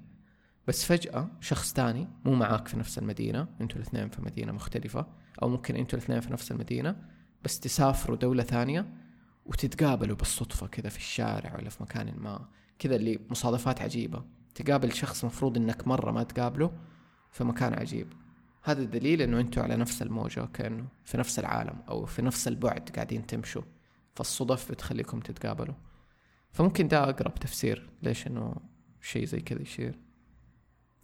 بس 0.66 0.84
فجأة 0.84 1.28
شخص 1.40 1.72
تاني 1.72 2.08
مو 2.24 2.34
معاك 2.34 2.68
في 2.68 2.78
نفس 2.78 2.98
المدينة 2.98 3.48
أنتوا 3.60 3.76
الاثنين 3.76 4.08
في 4.08 4.22
مدينة 4.22 4.52
مختلفة 4.52 5.06
أو 5.42 5.48
ممكن 5.48 5.76
أنتوا 5.76 5.98
الاثنين 5.98 6.20
في 6.20 6.32
نفس 6.32 6.52
المدينة 6.52 6.96
بس 7.44 7.60
تسافروا 7.60 8.16
دولة 8.16 8.42
ثانية 8.42 8.86
وتتقابلوا 9.46 10.16
بالصدفة 10.16 10.66
كذا 10.66 10.88
في 10.88 10.98
الشارع 10.98 11.56
ولا 11.56 11.70
في 11.70 11.82
مكان 11.82 12.14
ما. 12.16 12.48
كذا 12.78 12.96
اللي 12.96 13.18
مصادفات 13.30 13.82
عجيبة. 13.82 14.24
تقابل 14.54 14.92
شخص 14.92 15.24
مفروض 15.24 15.56
إنك 15.56 15.86
مرة 15.88 16.10
ما 16.10 16.22
تقابله 16.22 16.72
في 17.30 17.44
مكان 17.44 17.74
عجيب. 17.74 18.12
هذا 18.62 18.84
دليل 18.84 19.22
إنه 19.22 19.40
أنتوا 19.40 19.62
على 19.62 19.76
نفس 19.76 20.02
الموجة 20.02 20.46
كأنه 20.46 20.86
في 21.04 21.18
نفس 21.18 21.38
العالم 21.38 21.82
أو 21.88 22.06
في 22.06 22.22
نفس 22.22 22.48
البعد 22.48 22.90
قاعدين 22.94 23.26
تمشوا. 23.26 23.62
فالصدف 24.14 24.70
بتخليكم 24.70 25.20
تتقابلوا. 25.20 25.74
فممكن 26.52 26.88
ده 26.88 27.04
أقرب 27.04 27.34
تفسير 27.34 27.90
ليش 28.02 28.26
إنه 28.26 28.54
شيء 29.00 29.24
زي 29.24 29.40
كذا 29.40 29.62
يصير. 29.62 29.98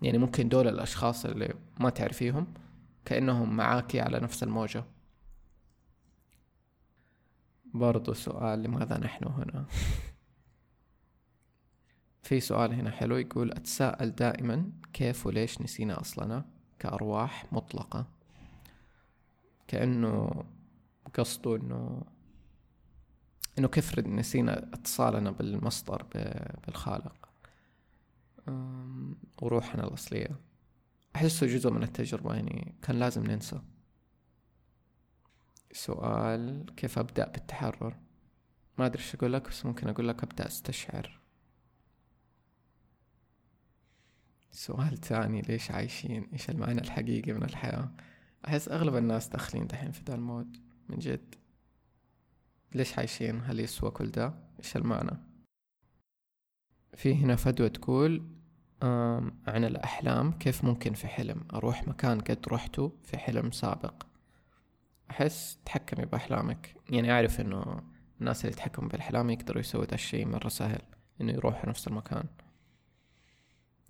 يعني 0.03 0.19
ممكن 0.19 0.49
دول 0.49 0.69
الأشخاص 0.69 1.25
اللي 1.25 1.55
ما 1.81 1.91
تعرفيهم 1.91 2.47
كأنهم 3.05 3.57
معاكي 3.57 4.01
على 4.01 4.21
نفس 4.21 4.43
الموجة. 4.43 4.85
برضو 7.75 8.13
سؤال 8.13 8.63
لماذا 8.63 8.99
نحن 8.99 9.25
هنا؟ 9.25 9.67
في 12.23 12.41
سؤال 12.41 12.75
هنا 12.75 12.91
حلو 12.91 13.17
يقول 13.17 13.53
أتساءل 13.53 14.11
دائما 14.11 14.71
كيف 14.93 15.27
وليش 15.27 15.63
نسينا 15.63 16.01
أصلنا 16.01 16.45
كأرواح 16.79 17.53
مطلقة؟ 17.53 18.07
كأنه 19.69 20.45
قصده 21.15 21.57
إنه 21.57 22.03
إنه 23.59 23.69
كيف 23.69 23.99
نسينا 23.99 24.59
اتصالنا 24.59 25.31
بالمصدر 25.31 26.07
بالخالق. 26.67 27.29
وروحنا 29.43 29.85
الأصلية. 29.85 30.41
أحسه 31.17 31.47
جزء 31.47 31.71
من 31.71 31.83
التجربة 31.83 32.35
يعني 32.35 32.75
كان 32.83 32.99
لازم 32.99 33.27
ننسى. 33.27 33.61
سؤال 35.73 36.67
كيف 36.77 36.99
أبدأ 36.99 37.29
بالتحرر؟ 37.29 37.97
ما 38.79 38.87
أدري 38.87 39.03
إيش 39.03 39.15
أقول 39.15 39.33
لك 39.33 39.49
بس 39.49 39.67
ممكن 39.67 39.89
أقول 39.89 40.09
لك 40.09 40.23
أبدأ 40.23 40.47
أستشعر. 40.47 41.21
سؤال 44.51 44.99
تاني 44.99 45.43
ليش 45.43 45.71
عايشين؟ 45.71 46.29
إيش 46.33 46.51
المعنى 46.51 46.81
الحقيقي 46.81 47.33
من 47.33 47.43
الحياة؟ 47.43 47.91
أحس 48.47 48.69
أغلب 48.69 48.97
الناس 48.97 49.29
داخلين 49.29 49.67
دحين 49.67 49.91
في 49.93 50.03
ذا 50.05 50.15
المود 50.15 50.57
من 50.89 50.99
جد. 50.99 51.35
ليش 52.75 52.99
عايشين؟ 52.99 53.41
هل 53.41 53.61
يسوى 53.61 53.91
كل 53.91 54.11
ده؟ 54.11 54.35
إيش 54.59 54.77
المعنى؟ 54.77 55.19
في 56.95 57.15
هنا 57.15 57.37
فدوى 57.37 57.69
تقول 57.69 58.42
عن 58.83 59.65
الأحلام 59.65 60.33
كيف 60.33 60.65
ممكن 60.65 60.93
في 60.93 61.07
حلم؟ 61.07 61.45
أروح 61.55 61.89
مكان 61.89 62.21
قد 62.21 62.39
رحته 62.49 62.93
في 63.03 63.19
حلم 63.19 63.51
سابق. 63.51 64.03
أحس 65.11 65.59
تحكمي 65.65 66.05
بأحلامك. 66.05 66.75
يعني 66.91 67.12
أعرف 67.12 67.41
إنه 67.41 67.83
الناس 68.21 68.45
اللي 68.45 68.53
يتحكموا 68.53 68.89
بالأحلام 68.89 69.31
يقدروا 69.31 69.61
يسووا 69.61 69.85
ده 69.85 69.95
الشيء 69.95 70.27
مرة 70.27 70.49
سهل 70.49 70.83
إنه 71.21 71.33
يروحوا 71.33 71.69
نفس 71.69 71.89
المكان. 71.89 72.25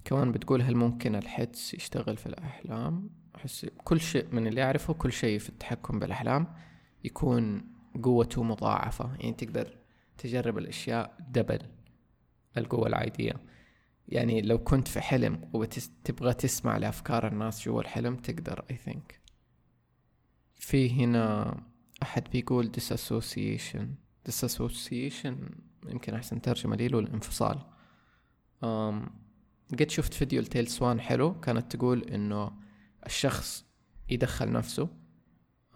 كمان 0.04 0.32
بتقول 0.32 0.62
هل 0.62 0.76
ممكن 0.76 1.14
الحدس 1.14 1.74
يشتغل 1.74 2.16
في 2.16 2.26
الأحلام؟ 2.26 3.10
أحس 3.36 3.66
كل 3.84 4.00
شيء 4.00 4.26
من 4.32 4.46
اللي 4.46 4.62
أعرفه 4.62 4.94
كل 4.94 5.12
شيء 5.12 5.38
في 5.38 5.48
التحكم 5.48 5.98
بالأحلام 5.98 6.46
يكون 7.04 7.64
قوته 8.02 8.42
مضاعفة. 8.42 9.14
يعني 9.20 9.32
تقدر 9.32 9.76
تجرب 10.18 10.58
الأشياء 10.58 11.16
دبل 11.28 11.60
القوة 12.56 12.86
العادية. 12.86 13.51
يعني 14.08 14.42
لو 14.42 14.58
كنت 14.58 14.88
في 14.88 15.00
حلم 15.00 15.50
وتبغى 15.52 16.34
تسمع 16.34 16.76
لأفكار 16.76 17.26
الناس 17.28 17.64
جوا 17.64 17.80
الحلم 17.80 18.16
تقدر 18.16 18.64
I 18.72 18.88
think. 18.88 19.14
في 20.54 20.90
هنا 20.90 21.56
أحد 22.02 22.30
بيقول 22.30 22.72
disassociation. 22.76 23.82
disassociation 24.28 25.34
يمكن 25.88 26.14
أحسن 26.14 26.40
ترجمة 26.40 26.76
لي 26.76 26.88
له 26.88 26.98
الانفصال 26.98 27.58
um, 28.64 29.10
قد 29.78 29.90
شفت 29.90 30.14
فيديو 30.14 30.42
لتيل 30.42 30.68
سوان 30.68 31.00
حلو 31.00 31.40
كانت 31.40 31.76
تقول 31.76 32.02
إنه 32.02 32.52
الشخص 33.06 33.64
يدخل 34.10 34.52
نفسه 34.52 34.88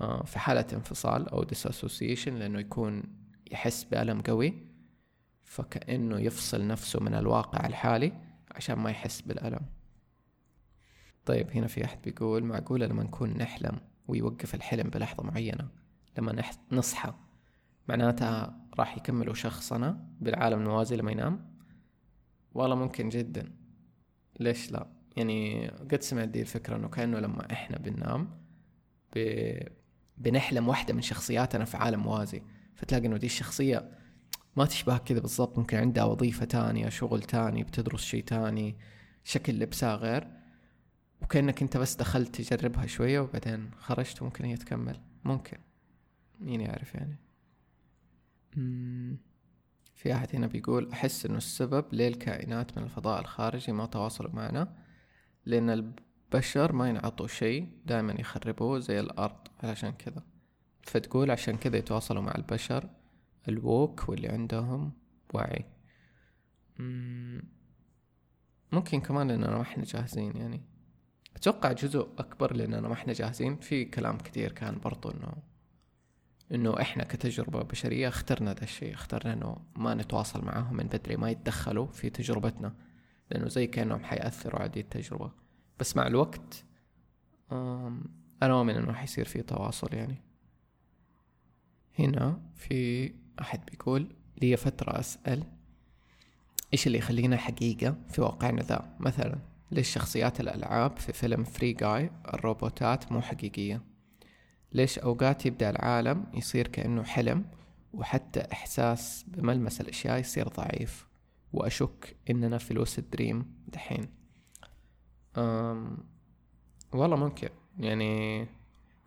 uh, 0.00 0.24
في 0.24 0.38
حالة 0.38 0.66
انفصال 0.72 1.28
أو 1.28 1.44
disassociation 1.44 2.28
لأنه 2.28 2.60
يكون 2.60 3.02
يحس 3.52 3.84
بألم 3.84 4.20
قوي. 4.20 4.66
فكأنه 5.46 6.20
يفصل 6.20 6.66
نفسه 6.66 7.00
من 7.00 7.14
الواقع 7.14 7.66
الحالي 7.66 8.12
عشان 8.50 8.78
ما 8.78 8.90
يحس 8.90 9.20
بالألم. 9.20 9.60
طيب 11.26 11.50
هنا 11.50 11.66
في 11.66 11.84
أحد 11.84 12.02
بيقول 12.02 12.44
معقولة 12.44 12.86
لما 12.86 13.02
نكون 13.02 13.30
نحلم 13.30 13.80
ويوقف 14.08 14.54
الحلم 14.54 14.90
بلحظة 14.90 15.22
معينة 15.22 15.68
لما 16.18 16.42
نصحى 16.72 17.14
معناتها 17.88 18.60
راح 18.78 18.96
يكملوا 18.96 19.34
شخصنا 19.34 20.08
بالعالم 20.20 20.60
الموازي 20.60 20.96
لما 20.96 21.12
ينام؟ 21.12 21.54
والله 22.54 22.76
ممكن 22.76 23.08
جدا. 23.08 23.52
ليش 24.40 24.72
لا؟ 24.72 24.86
يعني 25.16 25.68
قد 25.68 26.02
سمعت 26.02 26.28
دي 26.28 26.40
الفكرة 26.40 26.76
إنه 26.76 26.88
كأنه 26.88 27.18
لما 27.18 27.52
إحنا 27.52 27.78
بننام. 27.78 28.30
بنحلم 30.18 30.68
واحدة 30.68 30.94
من 30.94 31.02
شخصياتنا 31.02 31.64
في 31.64 31.76
عالم 31.76 32.00
موازي 32.02 32.42
فتلاقي 32.74 33.06
إنه 33.06 33.16
دي 33.16 33.26
الشخصية 33.26 33.90
ما 34.56 34.64
تشبهك 34.64 35.02
كذا 35.02 35.20
بالضبط 35.20 35.58
ممكن 35.58 35.76
عندها 35.76 36.04
وظيفة 36.04 36.44
تانية 36.44 36.88
شغل 36.88 37.22
تاني 37.22 37.64
بتدرس 37.64 38.00
شي 38.00 38.22
تاني 38.22 38.76
شكل 39.24 39.52
لبسها 39.58 39.94
غير. 39.96 40.28
وكأنك 41.22 41.62
أنت 41.62 41.76
بس 41.76 41.96
دخلت 41.96 42.40
تجربها 42.40 42.86
شوية 42.86 43.20
وبعدين 43.20 43.70
خرجت 43.78 44.22
ممكن 44.22 44.44
هي 44.44 44.56
تكمل. 44.56 45.00
ممكن. 45.24 45.58
مين 46.40 46.60
يعرف 46.60 46.94
يعني. 46.94 47.16
في 49.94 50.14
أحد 50.14 50.36
هنا 50.36 50.46
بيقول 50.46 50.92
أحس 50.92 51.26
إنه 51.26 51.36
السبب 51.36 51.84
ليه 51.92 52.08
الكائنات 52.08 52.78
من 52.78 52.84
الفضاء 52.84 53.20
الخارجي 53.20 53.72
ما 53.72 53.86
تواصلوا 53.86 54.30
معنا 54.34 54.76
لأن 55.46 55.70
البشر 55.70 56.72
ما 56.72 56.88
ينعطوا 56.88 57.26
شيء 57.26 57.68
دائما 57.86 58.14
يخربوه 58.20 58.78
زي 58.78 59.00
الأرض 59.00 59.48
علشان 59.62 59.92
كذا. 59.92 60.22
فتقول 60.82 61.30
عشان 61.30 61.56
كذا 61.56 61.76
يتواصلوا 61.76 62.22
مع 62.22 62.34
البشر 62.34 62.88
الووك 63.48 64.08
واللي 64.08 64.28
عندهم 64.28 64.92
وعي 65.34 65.64
ممكن 68.72 69.00
كمان 69.00 69.28
لأننا 69.28 69.50
ما 69.56 69.62
إحنا 69.62 69.84
جاهزين 69.84 70.36
يعني. 70.36 70.62
أتوقع 71.36 71.72
جزء 71.72 72.08
أكبر 72.18 72.56
لأننا 72.56 72.88
ما 72.88 72.92
إحنا 72.92 73.12
جاهزين. 73.12 73.56
في 73.56 73.84
كلام 73.84 74.18
كثير 74.18 74.52
كان 74.52 74.78
برضو 74.78 75.10
إنه 75.10 75.32
إنه 76.52 76.80
إحنا 76.80 77.04
كتجربة 77.04 77.62
بشرية 77.62 78.08
اخترنا 78.08 78.54
ذا 78.54 78.62
الشيء 78.62 78.94
اخترنا 78.94 79.32
إنه 79.32 79.56
ما 79.76 79.94
نتواصل 79.94 80.44
معاهم 80.44 80.76
من 80.76 80.86
بدري 80.86 81.16
ما 81.16 81.30
يتدخلوا 81.30 81.86
في 81.86 82.10
تجربتنا. 82.10 82.74
لأنه 83.30 83.48
زي 83.48 83.66
كأنهم 83.66 84.04
حيأثروا 84.04 84.60
على 84.60 84.68
دي 84.68 84.80
التجربة. 84.80 85.32
بس 85.80 85.96
مع 85.96 86.06
الوقت 86.06 86.64
أنا 87.52 88.58
أؤمن 88.58 88.74
إنه 88.74 88.92
حيصير 88.92 89.24
في 89.24 89.42
تواصل 89.42 89.94
يعني. 89.94 90.22
هنا 91.98 92.42
في 92.54 93.12
أحد 93.40 93.60
بيقول 93.70 94.06
لي 94.42 94.56
فترة 94.56 95.00
أسأل 95.00 95.42
إيش 96.72 96.86
اللي 96.86 96.98
يخلينا 96.98 97.36
حقيقة 97.36 97.96
في 98.08 98.20
واقعنا 98.20 98.62
ذا؟ 98.62 98.96
مثلا 99.00 99.38
ليش 99.70 99.88
شخصيات 99.88 100.40
الألعاب 100.40 100.96
في 100.96 101.12
فيلم 101.12 101.44
Free 101.44 101.72
Guy 101.72 102.10
الروبوتات 102.34 103.12
مو 103.12 103.20
حقيقية. 103.20 103.82
ليش 104.72 104.98
أوقات 104.98 105.46
يبدأ 105.46 105.70
العالم 105.70 106.26
يصير 106.34 106.68
كأنه 106.68 107.02
حلم 107.02 107.44
وحتى 107.92 108.40
إحساس 108.52 109.24
بملمس 109.28 109.80
الأشياء 109.80 110.20
يصير 110.20 110.48
ضعيف؟ 110.48 111.06
وأشك 111.52 112.16
إننا 112.30 112.58
في 112.58 112.74
lucid 112.74 113.10
dream 113.10 113.54
دحين. 113.68 114.08
أم 115.36 115.98
والله 116.92 117.16
ممكن. 117.16 117.48
يعني 117.78 118.46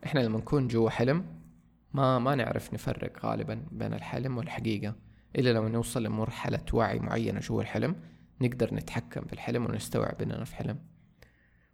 إحنا 0.06 0.20
لما 0.20 0.38
نكون 0.38 0.68
جوا 0.68 0.90
حلم 0.90 1.39
ما 1.92 2.18
ما 2.18 2.34
نعرف 2.34 2.74
نفرق 2.74 3.26
غالبا 3.26 3.66
بين 3.72 3.94
الحلم 3.94 4.38
والحقيقة 4.38 4.94
إلا 5.36 5.50
لما 5.52 5.68
نوصل 5.68 6.02
لمرحلة 6.02 6.64
وعي 6.72 6.98
معينة 6.98 7.40
جوا 7.40 7.62
الحلم 7.62 7.96
نقدر 8.40 8.74
نتحكم 8.74 9.20
بالحلم 9.20 9.66
ونستوعب 9.66 10.22
إننا 10.22 10.44
في 10.44 10.56
حلم. 10.56 10.78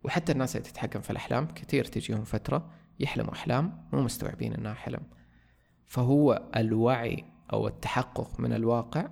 وحتى 0.04 0.32
الناس 0.32 0.56
اللي 0.56 0.68
تتحكم 0.68 1.00
في 1.00 1.10
الأحلام 1.10 1.46
كتير 1.46 1.84
تجيهم 1.84 2.24
فترة 2.24 2.70
يحلموا 3.00 3.32
أحلام 3.32 3.88
مو 3.92 4.02
مستوعبين 4.02 4.54
إنها 4.54 4.74
حلم. 4.74 5.02
فهو 5.86 6.42
الوعي 6.56 7.24
أو 7.52 7.68
التحقق 7.68 8.40
من 8.40 8.52
الواقع 8.52 9.08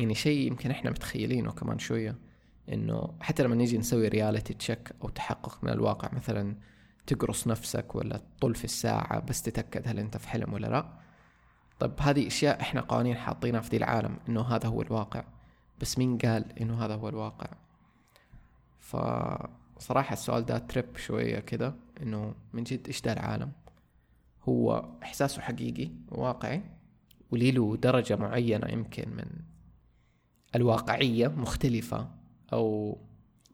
يعني 0.00 0.14
شيء 0.14 0.46
يمكن 0.46 0.70
إحنا 0.70 0.90
متخيلينه 0.90 1.52
كمان 1.52 1.78
شوية 1.78 2.18
إنه 2.72 3.14
حتى 3.20 3.42
لما 3.42 3.54
نيجي 3.54 3.78
نسوي 3.78 4.08
reality 4.08 4.54
check 4.54 4.92
أو 5.02 5.08
تحقق 5.08 5.64
من 5.64 5.70
الواقع 5.70 6.14
مثلا 6.14 6.56
تقرص 7.08 7.46
نفسك 7.46 7.94
ولا 7.94 8.20
تطل 8.38 8.54
في 8.54 8.64
الساعة 8.64 9.20
بس 9.20 9.42
تتأكد 9.42 9.88
هل 9.88 9.98
أنت 9.98 10.16
في 10.16 10.28
حلم 10.28 10.52
ولا 10.52 10.66
لا. 10.66 10.88
طيب 11.80 11.92
هذه 11.98 12.26
أشياء 12.26 12.60
إحنا 12.60 12.80
قوانين 12.80 13.16
حاطينها 13.16 13.60
في 13.60 13.68
ذي 13.68 13.76
العالم 13.76 14.16
إنه 14.28 14.42
هذا 14.42 14.68
هو 14.68 14.82
الواقع. 14.82 15.24
بس 15.80 15.98
مين 15.98 16.18
قال 16.18 16.58
إنه 16.60 16.84
هذا 16.84 16.94
هو 16.94 17.08
الواقع؟ 17.08 17.48
فصراحة 18.80 20.12
السؤال 20.12 20.44
ده 20.46 20.58
trippy 20.58 20.96
شوية 20.96 21.38
كده 21.38 21.74
إنه 22.02 22.34
من 22.52 22.64
جد 22.64 22.86
إيش 22.86 23.00
ده 23.00 23.12
العالم؟ 23.12 23.52
هو 24.48 24.88
إحساسه 25.02 25.42
حقيقي 25.42 25.90
واقعي 26.08 26.62
ولي 27.30 27.50
له 27.50 27.76
درجة 27.76 28.16
معينة 28.16 28.68
يمكن 28.68 29.08
من 29.08 29.26
الواقعية 30.54 31.28
مختلفة 31.28 32.08
أو 32.52 32.98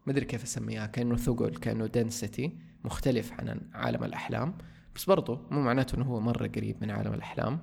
مدري 0.07 0.25
كيف 0.25 0.43
أسميها 0.43 0.87
كأنه 0.87 1.17
ثقل 1.17 1.57
كأنه 1.57 1.87
دنسيتي 1.87 2.59
مختلف 2.85 3.33
عن 3.33 3.71
عالم 3.75 4.05
الأحلام 4.05 4.59
بس 4.95 5.05
برضو 5.05 5.39
مو 5.51 5.61
معناته 5.63 5.97
إنه 5.97 6.05
هو 6.05 6.21
مرة 6.21 6.47
قريب 6.47 6.83
من 6.83 6.91
عالم 6.91 7.15
الأحلام 7.15 7.61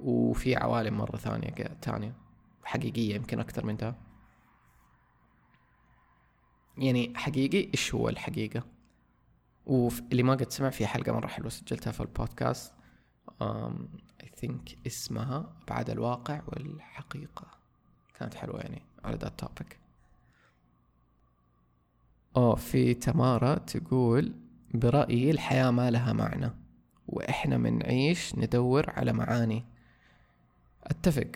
وفي 0.00 0.56
عوالم 0.56 0.96
مرة 0.96 1.16
ثانية 1.16 1.50
تانية 1.82 2.14
حقيقية 2.64 3.14
يمكن 3.14 3.40
أكثر 3.40 3.66
من 3.66 3.76
ده. 3.76 3.94
يعني 6.78 7.12
حقيقي 7.16 7.70
إيش 7.74 7.94
هو 7.94 8.08
الحقيقة؟ 8.08 8.62
واللي 9.66 10.22
ما 10.22 10.32
قد 10.32 10.50
سمع 10.50 10.70
في 10.70 10.86
حلقة 10.86 11.12
مرة 11.12 11.26
حلوة 11.26 11.48
سجلتها 11.48 11.90
في 11.90 12.00
البودكاست 12.00 12.74
اي 13.42 14.28
ثينك 14.36 14.86
اسمها 14.86 15.52
بعد 15.68 15.90
الواقع 15.90 16.42
والحقيقة. 16.46 17.46
كانت 18.14 18.34
حلوة 18.34 18.60
يعني 18.60 18.82
على 19.04 19.16
ذا 19.16 19.28
ال 19.28 19.36
topic 19.36 19.78
أوه 22.36 22.54
في 22.54 22.94
تمارا 22.94 23.54
تقول 23.54 24.34
برأيي 24.74 25.30
الحياة 25.30 25.70
ما 25.70 25.90
لها 25.90 26.12
معنى؟ 26.12 26.50
وإحنا 27.06 27.58
منعيش 27.58 28.34
ندور 28.34 28.90
على 28.90 29.12
معاني. 29.12 29.64
أتفق. 30.84 31.30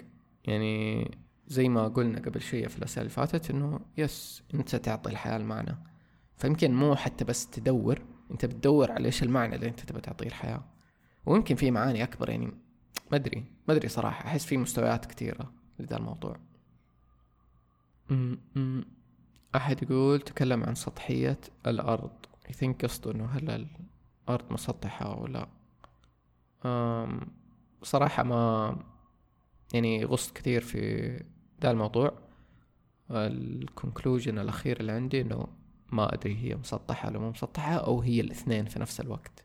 يعني 0.44 1.10
زي 1.46 1.68
ما 1.68 1.88
قلنا 1.88 2.18
قبل 2.18 2.40
شوية 2.40 2.66
في 2.66 2.78
الأسئلة 2.78 3.02
اللي 3.02 3.14
فاتت 3.14 3.50
إنه 3.50 3.80
yes 3.96 4.42
أنت 4.54 4.76
تعطي 4.76 5.10
الحياة 5.10 5.36
المعنى. 5.36 5.76
فيمكن 6.36 6.74
مو 6.74 6.94
حتى 6.94 7.24
بس 7.24 7.50
تدور 7.50 8.02
أنت 8.30 8.44
بتدور 8.46 8.92
على 8.92 9.06
إيش 9.06 9.22
المعنى 9.22 9.54
اللي 9.54 9.68
أنت 9.68 9.80
تبى 9.80 10.00
تعطيه 10.00 10.26
الحياة. 10.26 10.64
ويمكن 11.26 11.54
في 11.54 11.70
معاني 11.70 12.02
أكبر 12.02 12.30
يعني 12.30 12.46
ما 13.10 13.16
أدري 13.16 13.44
ما 13.68 13.74
أدري 13.74 13.88
صراحة. 13.88 14.26
أحس 14.26 14.44
في 14.44 14.56
مستويات 14.56 15.06
كثيرة 15.06 15.52
لذا 15.78 15.96
الموضوع. 15.96 16.36
أحد 19.56 19.82
يقول 19.82 20.20
تكلم 20.20 20.64
عن 20.64 20.74
سطحية 20.74 21.38
الأرض. 21.66 22.10
I 22.48 22.52
think 22.52 22.82
قصده 22.82 23.10
إنه 23.10 23.26
هل 23.26 23.68
الأرض 24.28 24.52
مسطحة 24.52 25.06
أو 25.06 25.26
لا. 25.26 25.48
صراحة 27.82 28.22
ما 28.22 28.76
يعني 29.74 30.04
غصت 30.04 30.36
كثير 30.36 30.60
في 30.60 31.10
ذا 31.62 31.70
الموضوع. 31.70 32.18
ال 33.10 33.22
conclusion 33.22 34.38
الأخير 34.38 34.80
اللي 34.80 34.92
عندي 34.92 35.20
إنه 35.20 35.46
ما 35.92 36.14
أدري 36.14 36.36
هي 36.36 36.54
مسطحة 36.54 37.08
ولا 37.08 37.18
مو 37.18 37.30
مسطحة 37.30 37.74
أو 37.74 38.00
هي 38.00 38.20
الاثنين 38.20 38.64
في 38.64 38.78
نفس 38.78 39.00
الوقت. 39.00 39.44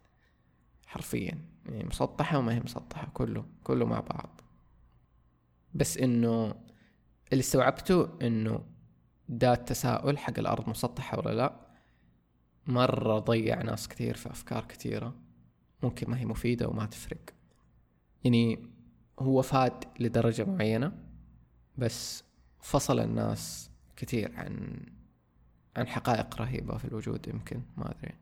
حرفيا. 0.86 1.42
يعني 1.66 1.84
مسطحة 1.84 2.38
وما 2.38 2.54
هي 2.54 2.60
مسطحة 2.60 3.08
كله 3.14 3.46
كله 3.64 3.86
مع 3.86 4.00
بعض. 4.00 4.42
بس 5.74 5.98
إنه 5.98 6.56
اللي 7.32 7.40
استوعبته 7.42 8.10
إنه 8.22 8.66
دا 9.30 9.54
التساؤل 9.54 10.18
حق 10.18 10.40
الأرض 10.40 10.70
مسطحة 10.70 11.20
ولا 11.20 11.34
لا 11.34 11.67
مرة 12.70 13.20
ضيع 13.20 13.62
ناس 13.62 13.88
كثير 13.88 14.18
في 14.18 14.30
أفكار 14.30 14.66
كثيرة 14.66 15.16
ممكن 15.84 16.10
ما 16.10 16.20
هي 16.20 16.26
مفيدة 16.26 16.68
وما 16.68 16.86
تفرق. 16.86 17.22
يعني 18.24 18.60
هو 19.20 19.42
فاد 19.42 19.84
لدرجة 20.00 20.46
معينة 20.46 20.92
بس 21.78 22.24
فصل 22.60 23.00
الناس 23.00 23.72
كثير 23.96 24.32
عن 24.36 24.86
عن 25.76 25.88
حقائق 25.88 26.42
رهيبة 26.42 26.78
في 26.78 26.86
الوجود 26.86 27.28
يمكن 27.28 27.62
ما 27.78 27.92
أدري. 27.92 28.14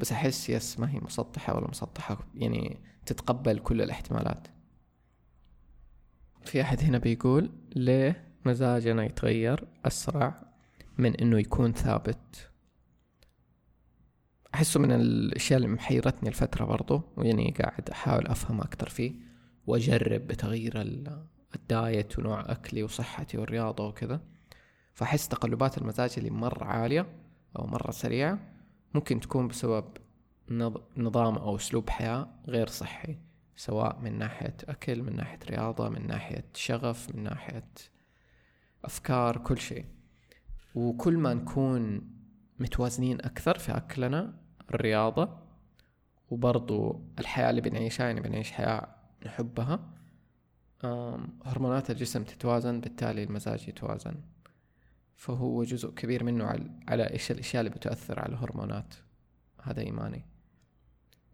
بس 0.00 0.12
أحس 0.12 0.50
يس 0.50 0.80
ما 0.80 0.90
هي 0.90 1.00
مسطحة 1.00 1.56
ولا 1.56 1.68
مسطحة 1.68 2.26
يعني 2.34 2.78
تتقبل 3.06 3.58
كل 3.58 3.82
الاحتمالات. 3.82 4.48
في 6.44 6.62
أحد 6.62 6.80
هنا 6.80 6.98
بيقول 6.98 7.50
ليه 7.76 8.28
مزاجنا 8.44 9.04
يتغير 9.04 9.68
أسرع 9.84 10.42
من 10.98 11.14
إنه 11.16 11.38
يكون 11.38 11.72
ثابت؟ 11.72 12.47
أحسه 14.58 14.80
من 14.80 14.92
الأشياء 14.92 15.56
اللي 15.56 15.68
محيرتني 15.68 16.28
الفترة 16.28 16.64
برضو 16.64 17.02
ويعني 17.16 17.54
قاعد 17.60 17.90
أحاول 17.90 18.26
أفهم 18.26 18.60
أكتر 18.60 18.88
فيه 18.88 19.12
وأجرب 19.66 20.26
بتغيير 20.26 20.80
الدايت 21.54 22.18
ونوع 22.18 22.52
أكلي 22.52 22.82
وصحتي 22.82 23.38
والرياضة 23.38 23.88
وكذا. 23.88 24.20
فأحس 24.94 25.28
تقلبات 25.28 25.78
المزاج 25.78 26.14
اللي 26.18 26.30
مرة 26.30 26.64
عالية 26.64 27.06
أو 27.58 27.66
مرة 27.66 27.90
سريعة 27.90 28.38
ممكن 28.94 29.20
تكون 29.20 29.48
بسبب 29.48 29.84
نظام 30.96 31.34
أو 31.36 31.56
أسلوب 31.56 31.90
حياة 31.90 32.28
غير 32.48 32.66
صحي 32.68 33.18
سواء 33.56 34.00
من 34.00 34.18
ناحية 34.18 34.56
أكل 34.68 35.02
من 35.02 35.16
ناحية 35.16 35.38
رياضة 35.50 35.88
من 35.88 36.06
ناحية 36.06 36.44
شغف 36.54 37.14
من 37.14 37.22
ناحية 37.22 37.68
أفكار 38.84 39.36
كل 39.36 39.58
شيء. 39.58 39.84
وكل 40.74 41.16
ما 41.16 41.34
نكون 41.34 42.10
متوازنين 42.60 43.20
أكثر 43.20 43.58
في 43.58 43.76
أكلنا 43.76 44.47
الرياضة 44.74 45.38
وبرضو 46.30 47.00
الحياة 47.18 47.50
اللي 47.50 47.60
بنعيشها 47.60 48.06
يعني 48.06 48.20
بنعيش 48.20 48.52
حياة 48.52 48.88
نحبها. 49.26 49.80
هرمونات 51.44 51.90
الجسم 51.90 52.24
تتوازن 52.24 52.80
بالتالي 52.80 53.22
المزاج 53.22 53.68
يتوازن. 53.68 54.14
فهو 55.16 55.64
جزء 55.64 55.90
كبير 55.90 56.24
منه 56.24 56.44
على 56.88 57.10
إيش 57.10 57.30
الأشياء 57.30 57.60
اللي 57.60 57.70
بتأثر 57.76 58.20
على 58.20 58.28
الهرمونات. 58.28 58.94
هذا 59.62 59.80
إيماني. 59.80 60.24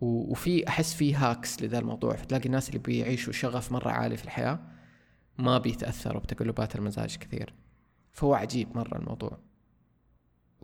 وفي 0.00 0.68
أحس 0.68 0.94
في 0.94 1.14
هاكس 1.14 1.62
لذا 1.62 1.78
الموضوع. 1.78 2.16
فتلاقي 2.16 2.46
الناس 2.46 2.68
اللي 2.68 2.78
بيعيشوا 2.78 3.32
شغف 3.32 3.72
مرة 3.72 3.90
عالي 3.90 4.16
في 4.16 4.24
الحياة 4.24 4.58
ما 5.38 5.58
بيتأثروا 5.58 6.20
بتقلبات 6.20 6.76
المزاج 6.76 7.16
كثير. 7.16 7.54
فهو 8.12 8.34
عجيب 8.34 8.76
مرة 8.76 8.98
الموضوع. 8.98 9.38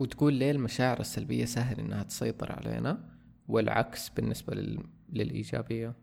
وتقول 0.01 0.33
ليه 0.33 0.51
المشاعر 0.51 0.99
السلبية 0.99 1.45
سهل 1.45 1.79
إنها 1.79 2.03
تسيطر 2.03 2.51
علينا 2.51 3.09
والعكس 3.47 4.09
بالنسبة 4.09 4.55
لل... 4.55 4.83
للإيجابية؟ 5.09 5.95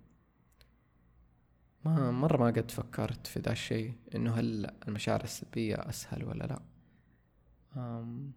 ما 1.84 2.10
مرة 2.10 2.36
ما 2.36 2.46
قد 2.46 2.70
فكرت 2.70 3.26
في 3.26 3.40
ذا 3.40 3.52
الشيء 3.52 3.92
إنه 4.14 4.34
هل 4.34 4.70
المشاعر 4.88 5.24
السلبية 5.24 5.74
أسهل 5.74 6.24
ولا 6.24 6.44
لا. 6.44 6.60
أم 7.76 8.32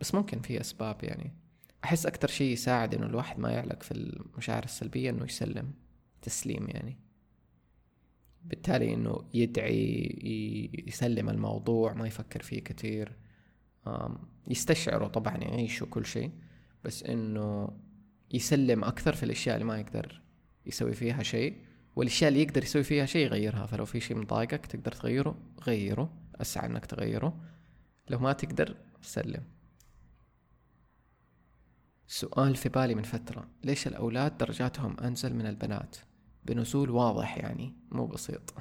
بس 0.00 0.14
ممكن 0.14 0.40
في 0.40 0.60
أسباب 0.60 1.04
يعني. 1.04 1.32
أحس 1.84 2.06
أكتر 2.06 2.28
شيء 2.28 2.52
يساعد 2.52 2.94
إنه 2.94 3.06
الواحد 3.06 3.38
ما 3.38 3.50
يعلق 3.50 3.82
في 3.82 3.92
المشاعر 3.92 4.64
السلبية 4.64 5.10
إنه 5.10 5.24
يسلم 5.24 5.72
تسليم 6.22 6.68
يعني. 6.68 6.98
بالتالي 8.44 8.94
إنه 8.94 9.24
يدعي 9.34 10.70
يسلم 10.86 11.28
الموضوع 11.28 11.92
ما 11.92 12.06
يفكر 12.06 12.42
فيه 12.42 12.60
كثير 12.64 13.23
يستشعروا 14.48 15.08
طبعا 15.08 15.36
يعيشوا 15.36 15.86
كل 15.86 16.06
شيء 16.06 16.30
بس 16.84 17.02
إنه 17.02 17.68
يسلم 18.30 18.84
أكثر 18.84 19.12
في 19.12 19.22
الأشياء 19.22 19.54
اللي 19.54 19.66
ما 19.66 19.78
يقدر 19.78 20.22
يسوي 20.66 20.92
فيها 20.92 21.22
شيء 21.22 21.64
والأشياء 21.96 22.28
اللي 22.28 22.42
يقدر 22.42 22.62
يسوي 22.62 22.82
فيها 22.82 23.06
شيء 23.06 23.26
يغيرها. 23.26 23.66
فلو 23.66 23.84
في 23.84 24.00
شيء 24.00 24.16
مضايقك 24.16 24.66
تقدر 24.66 24.92
تغيره 24.92 25.38
غيره 25.62 26.12
أسعى 26.40 26.66
إنك 26.66 26.86
تغيره. 26.86 27.40
لو 28.08 28.18
ما 28.18 28.32
تقدر 28.32 28.76
سلم. 29.02 29.42
سؤال 32.06 32.56
في 32.56 32.68
بالي 32.68 32.94
من 32.94 33.02
فترة. 33.02 33.48
ليش 33.64 33.86
الأولاد 33.86 34.38
درجاتهم 34.38 35.00
أنزل 35.00 35.34
من 35.34 35.46
البنات؟ 35.46 35.96
بنزول 36.44 36.90
واضح 36.90 37.38
يعني 37.38 37.74
مو 37.90 38.06
بسيط. 38.06 38.54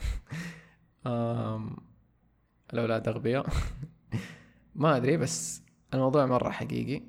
الأولاد 2.73 3.07
أغبياء. 3.07 3.49
ما 4.75 4.97
أدري 4.97 5.17
بس 5.17 5.61
الموضوع 5.93 6.25
مرة 6.25 6.49
حقيقي. 6.49 7.01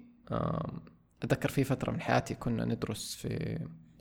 أتذكر 1.23 1.49
في 1.49 1.65
فترة 1.65 1.91
من 1.93 2.01
حياتي 2.01 2.35
كنا 2.35 2.65
ندرس 2.65 3.15
في 3.15 3.59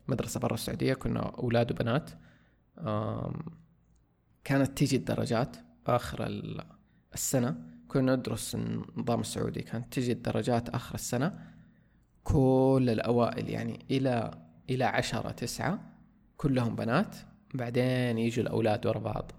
مدرسة 0.07 0.39
برا 0.39 0.53
السعودية 0.53 0.93
كنا 0.93 1.19
أولاد 1.19 1.71
وبنات. 1.71 2.09
كانت 4.43 4.77
تيجي 4.77 4.95
الدرجات 4.95 5.57
آخر 5.87 6.27
السنة. 7.13 7.55
كنا 7.87 8.15
ندرس 8.15 8.55
النظام 8.55 9.19
السعودي 9.19 9.61
كانت 9.61 9.93
تيجي 9.93 10.11
الدرجات 10.11 10.69
آخر 10.69 10.95
السنة. 10.95 11.39
كل 12.23 12.87
الأوائل 12.89 13.49
يعني 13.49 13.85
إلى 13.91 14.31
إلى 14.69 14.83
عشرة 14.83 15.31
تسعة 15.31 15.79
كلهم 16.37 16.75
بنات. 16.75 17.15
بعدين 17.53 18.17
يجوا 18.17 18.43
الأولاد 18.43 18.85
ورا 18.85 18.99
بعض. 18.99 19.31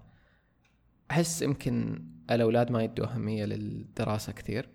أحس 1.11 1.41
يمكن 1.41 2.05
الأولاد 2.31 2.71
ما 2.71 2.83
يدوا 2.83 3.05
أهمية 3.13 3.45
للدراسة 3.45 4.33
كثير. 4.33 4.69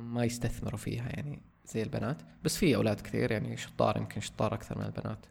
ما 0.00 0.24
يستثمروا 0.24 0.78
فيها 0.78 1.08
يعني 1.08 1.42
زي 1.66 1.82
البنات. 1.82 2.22
بس 2.44 2.56
في 2.56 2.76
أولاد 2.76 3.00
كثير 3.00 3.32
يعني 3.32 3.56
شطار 3.56 3.96
يمكن 3.96 4.20
شطار 4.20 4.54
أكثر 4.54 4.78
من 4.78 4.84
البنات. 4.84 5.26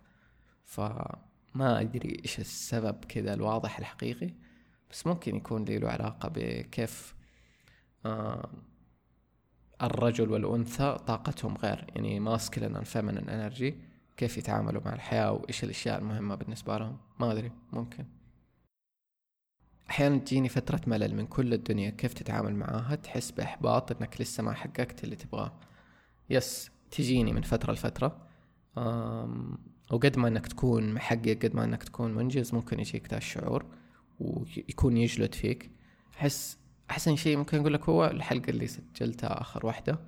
فما 0.63 1.81
أدري 1.81 2.17
إيش 2.23 2.39
السبب 2.39 3.05
كذا 3.05 3.33
الواضح 3.33 3.79
الحقيقي. 3.79 4.33
بس 4.91 5.07
ممكن 5.07 5.35
يكون 5.35 5.65
له 5.65 5.89
علاقة 5.89 6.31
بكيف 6.35 7.15
الرجل 9.81 10.31
والأنثى 10.31 10.97
طاقتهم 11.07 11.57
غير. 11.57 11.85
يعني 11.95 12.19
ماسكلين 12.19 12.81
feminine 12.83 13.25
energy 13.25 13.73
كيف 14.17 14.37
يتعاملوا 14.37 14.81
مع 14.85 14.93
الحياة 14.93 15.31
وإيش 15.31 15.63
الأشياء 15.63 15.99
المهمة 15.99 16.35
بالنسبة 16.35 16.77
لهم. 16.77 16.97
ما 17.19 17.31
أدري 17.31 17.51
ممكن. 17.73 18.05
أحيانا 19.91 20.17
تجيني 20.17 20.49
فترة 20.49 20.81
ملل 20.87 21.15
من 21.15 21.27
كل 21.27 21.53
الدنيا 21.53 21.89
كيف 21.89 22.13
تتعامل 22.13 22.55
معاها؟ 22.55 22.95
تحس 22.95 23.31
بإحباط 23.31 23.91
إنك 23.91 24.21
لسه 24.21 24.43
ما 24.43 24.53
حققت 24.53 25.03
اللي 25.03 25.15
تبغاه. 25.15 25.53
yes 26.29 26.71
تجيني 26.91 27.33
من 27.33 27.41
فترة 27.41 27.73
لفترة. 27.73 28.27
وقد 29.91 30.17
ما 30.17 30.27
إنك 30.27 30.47
تكون 30.47 30.93
محقق 30.93 31.37
قد 31.43 31.55
ما 31.55 31.63
إنك 31.63 31.83
تكون 31.83 32.15
منجز 32.15 32.53
ممكن 32.53 32.79
يجيك 32.79 33.11
ذا 33.11 33.17
الشعور 33.17 33.65
ويكون 34.19 34.97
يجلد 34.97 35.35
فيك. 35.35 35.71
أحس 36.17 36.57
أحسن 36.91 37.15
شيء 37.15 37.37
ممكن 37.37 37.59
أقول 37.59 37.73
لك 37.73 37.89
هو 37.89 38.05
الحلقة 38.05 38.49
اللي 38.49 38.67
سجلتها 38.67 39.41
آخر 39.41 39.65
واحدة 39.65 39.99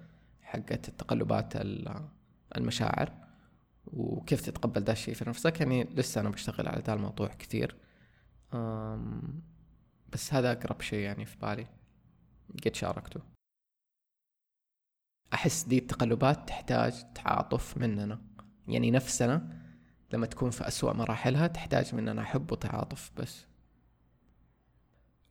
حقت 0.42 0.90
التقلبات 0.90 1.54
المشاعر 2.58 3.14
وكيف 3.86 4.42
تتقبل 4.42 4.84
ذا 4.84 4.92
الشيء 4.92 5.14
في 5.14 5.30
نفسك. 5.30 5.60
يعني 5.60 5.84
لسه 5.84 6.22
أنا 6.22 6.30
بشتغل 6.30 6.68
على 6.68 6.84
ذا 6.88 6.94
الموضوع 6.94 7.28
كثير. 7.28 7.76
بس 10.14 10.34
هذا 10.34 10.52
أقرب 10.52 10.82
شيء 10.82 11.00
يعني 11.00 11.26
في 11.26 11.38
بالي. 11.38 11.68
قد 12.66 12.76
شاركته. 12.76 13.22
أحس 15.34 15.64
دي 15.64 15.78
التقلبات 15.78 16.48
تحتاج 16.48 17.14
تعاطف 17.14 17.78
مننا. 17.78 18.22
يعني 18.68 18.92
نفسنا 18.92 19.62
لما 20.14 20.26
تكون 20.26 20.50
في 20.52 20.68
أسوأ 20.68 20.94
مراحلها 20.94 21.48
تحتاج 21.48 21.96
مننا 21.96 22.24
حب 22.24 22.52
وتعاطف 22.52 23.12
بس. 23.18 23.46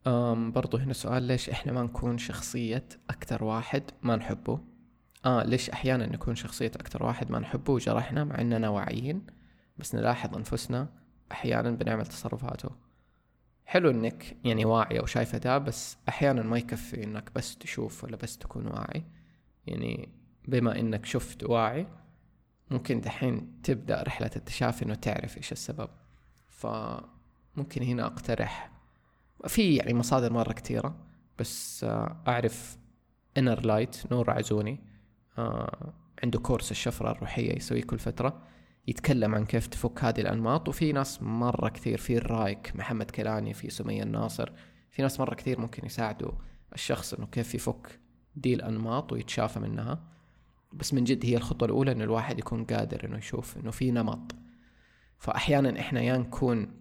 أم 0.07 0.53
برضو 0.53 0.77
هنا 0.77 0.93
سؤال 0.93 1.23
ليش 1.23 1.51
إحنا 1.51 1.73
ما 1.73 1.83
نكون 1.83 2.19
شخصية 2.19 2.89
أكثر 3.11 3.45
واحد 3.45 3.83
ما 4.03 4.17
نحبه؟ 4.17 4.61
آه 5.25 5.43
ليش 5.43 5.71
أحيانا 5.71 6.07
نكون 6.07 6.35
شخصية 6.35 6.73
أكثر 6.77 7.03
واحد 7.03 7.31
ما 7.31 7.39
نحبه 7.39 7.73
وجرحنا 7.73 8.25
مع 8.25 8.41
إننا 8.41 8.69
واعيين؟ 8.69 9.27
بس 9.79 9.95
نلاحظ 9.95 10.37
أنفسنا 10.37 10.89
أحيانا 11.33 11.71
بنعمل 11.71 12.07
تصرفاته. 12.07 12.71
حلو 13.67 13.91
إنك 13.91 14.37
يعني 14.45 14.65
واعي 14.65 14.99
أو 14.99 15.07
شايفه 15.07 15.39
ده 15.39 15.59
بس 15.59 15.97
أحيانا 16.09 16.43
ما 16.43 16.59
يكفي 16.59 17.05
إنك 17.05 17.31
بس 17.35 17.59
تشوف 17.59 18.05
ولا 18.05 18.17
بس 18.17 18.39
تكون 18.39 18.67
واعي. 18.67 19.05
يعني 19.67 20.09
بما 20.49 20.79
إنك 20.81 21.07
شفت 21.07 21.45
واعي 21.45 21.87
ممكن 22.71 23.01
دحين 23.01 23.63
تبدأ 23.63 24.03
رحلة 24.03 24.31
التشافي 24.37 24.85
إنه 24.85 24.95
تعرف 24.95 25.37
إيش 25.37 25.53
السبب. 25.53 25.91
فممكن 26.49 27.83
هنا 27.83 28.07
أقترح. 28.07 28.73
في 29.47 29.77
يعني 29.77 29.95
مصادر 29.95 30.33
مرة 30.33 30.53
كثيرة 30.53 30.97
بس 31.39 31.85
آه، 31.85 32.23
أعرف 32.29 32.79
إنر 33.39 33.67
لايت 33.67 34.13
نور 34.13 34.31
عزوني 34.31 34.81
آه، 35.39 35.93
عنده 36.23 36.39
كورس 36.39 36.71
الشفرة 36.71 37.11
الروحية 37.13 37.57
يسويه 37.57 37.83
كل 37.83 37.99
فترة. 37.99 38.43
يتكلم 38.87 39.35
عن 39.35 39.45
كيف 39.45 39.67
تفك 39.67 40.05
هذه 40.05 40.21
الأنماط 40.21 40.69
وفي 40.69 40.93
ناس 40.93 41.23
مرة 41.23 41.69
كثير 41.69 41.99
في 41.99 42.17
الرايك 42.17 42.77
محمد 42.77 43.11
كيلاني 43.11 43.55
في 43.55 43.71
سمية 43.71 44.03
الناصر 44.03 44.53
في 44.91 45.03
ناس 45.03 45.21
مرة 45.21 45.35
كثير 45.35 45.61
ممكن 45.61 45.87
يساعدوا 45.87 46.33
الشخص 46.75 47.15
إنه 47.15 47.27
كيف 47.27 47.55
يفك 47.55 48.01
دي 48.37 48.55
الأنماط 48.55 49.13
ويتشافى 49.13 49.61
منها. 49.61 50.05
بس 50.73 50.95
من 50.95 51.05
جد 51.05 51.27
هي 51.27 51.37
الخطوة 51.37 51.69
الأولى 51.69 51.93
إنه 51.93 52.05
الواحد 52.05 52.39
يكون 52.39 52.65
قادر 52.65 53.05
إنه 53.05 53.19
يشوف 53.19 53.57
إنه 53.57 53.71
في 53.71 53.91
نمط. 53.91 54.35
فأحيانا 55.19 55.81
إحنا 55.81 56.01
يا 56.01 56.17
نكون 56.17 56.75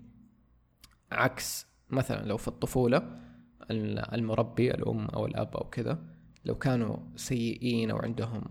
عكس 1.11 1.67
مثلا 1.89 2.25
لو 2.25 2.37
في 2.37 2.47
الطفولة 2.47 3.19
المربي 4.13 4.71
الأم 4.71 5.05
أو 5.05 5.25
الأب 5.25 5.57
أو 5.57 5.69
كذا 5.69 6.03
لو 6.45 6.55
كانوا 6.55 6.97
سيئين 7.15 7.91
أو 7.91 7.97
عندهم 7.97 8.43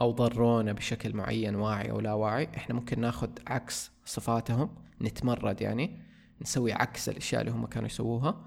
أو 0.00 0.10
ضرونا 0.10 0.72
بشكل 0.72 1.16
معين 1.16 1.54
واعي 1.54 1.90
أو 1.90 2.00
لا 2.00 2.12
واعي 2.12 2.48
إحنا 2.56 2.74
ممكن 2.74 3.00
ناخد 3.00 3.38
عكس 3.46 3.90
صفاتهم 4.04 4.70
نتمرد 5.02 5.60
يعني 5.60 5.98
نسوي 6.42 6.72
عكس 6.72 7.08
الأشياء 7.08 7.40
اللي 7.40 7.52
هم 7.52 7.66
كانوا 7.66 7.86
يسووها 7.86 8.40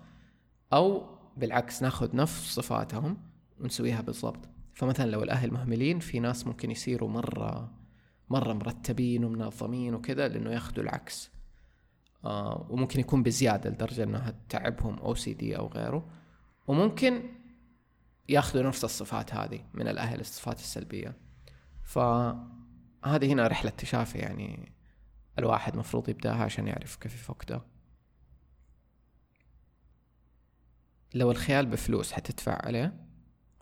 أو 0.74 1.18
بالعكس 1.38 1.84
ناخد 1.84 2.16
نفس 2.16 2.56
صفاتهم 2.56 3.18
ونسويها 3.60 4.02
بالضبط. 4.02 4.50
فمثلا 4.74 5.12
لو 5.12 5.24
الأهل 5.24 5.52
مهملين 5.54 6.00
في 6.00 6.20
ناس 6.20 6.48
ممكن 6.48 6.72
يصيروا 6.72 7.10
مرة 7.10 7.72
مرة 8.30 8.54
مرتبين 8.54 9.26
ومنظمين 9.26 9.94
وكذا 9.94 10.28
لأنه 10.28 10.52
ياخدوا 10.52 10.84
العكس. 10.84 11.32
آه 12.26 12.68
وممكن 12.70 13.00
يكون 13.00 13.24
بزيادة 13.24 13.70
لدرجة 13.70 14.04
أنها 14.04 14.36
تعبهم 14.50 15.00
أو 15.00 15.16
سي 15.16 15.34
دي 15.34 15.58
أو 15.58 15.68
غيره. 15.68 16.10
وممكن 16.68 17.24
ياخذوا 18.30 18.64
نفس 18.64 18.84
الصفات 18.84 19.34
هذه 19.34 19.60
من 19.74 19.88
الأهل 19.88 20.20
الصفات 20.20 20.60
السلبية. 20.60 21.27
فهذه 21.88 23.34
هنا 23.34 23.48
رحلة 23.48 23.70
تشافي 23.72 24.18
يعني 24.18 24.72
الواحد 25.40 25.78
مفروض 25.78 26.10
يبدأها 26.10 26.44
عشان 26.44 26.68
يعرف 26.68 26.96
كيف 26.96 27.14
يفك 27.14 27.46
ده 27.50 27.62
لو 31.14 31.32
الخيال 31.32 31.66
بفلوس 31.66 32.12
حتدفع 32.12 32.66
عليه 32.66 33.08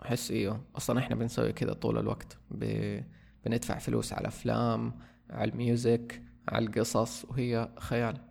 أحس 0.05 0.31
إيوه 0.31 0.63
أصلا 0.75 0.99
إحنا 0.99 1.15
بنسوي 1.15 1.53
كذا 1.53 1.73
طول 1.73 1.97
الوقت. 1.97 2.37
ب... 2.51 2.99
بندفع 3.45 3.77
فلوس 3.77 4.13
على 4.13 4.27
أفلام 4.27 4.99
على 5.29 5.51
الميوزك 5.51 6.21
على 6.47 6.65
القصص 6.65 7.25
وهي 7.25 7.69
خيال. 7.79 8.21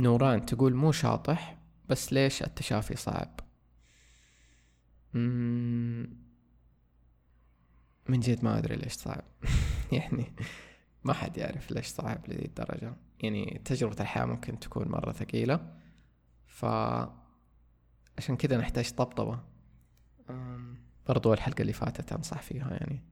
نوران 0.00 0.46
تقول 0.46 0.74
مو 0.74 0.92
شاطح 0.92 1.58
بس 1.88 2.12
ليش 2.12 2.42
التشافي 2.42 2.96
صعب؟ 2.96 3.40
من 5.14 6.08
جد 8.20 8.44
ما 8.44 8.58
أدري 8.58 8.76
ليش 8.76 8.92
صعب. 8.92 9.24
يعني 9.92 10.32
ما 11.04 11.12
حد 11.12 11.36
يعرف 11.36 11.70
ليش 11.70 11.86
صعب 11.86 12.28
لذي 12.28 12.44
الدرجة. 12.44 12.94
يعني 13.20 13.60
تجربة 13.64 13.96
الحياة 14.00 14.24
ممكن 14.24 14.58
تكون 14.58 14.88
مرة 14.88 15.12
ثقيلة. 15.12 15.72
ف 16.46 16.64
عشان 18.18 18.36
كذا 18.38 18.56
نحتاج 18.56 18.90
طبطبة. 18.90 19.40
برضو 21.08 21.32
الحلقة 21.32 21.62
اللي 21.62 21.72
فاتت 21.72 22.12
أنصح 22.12 22.42
فيها 22.42 22.70
يعني. 22.70 23.02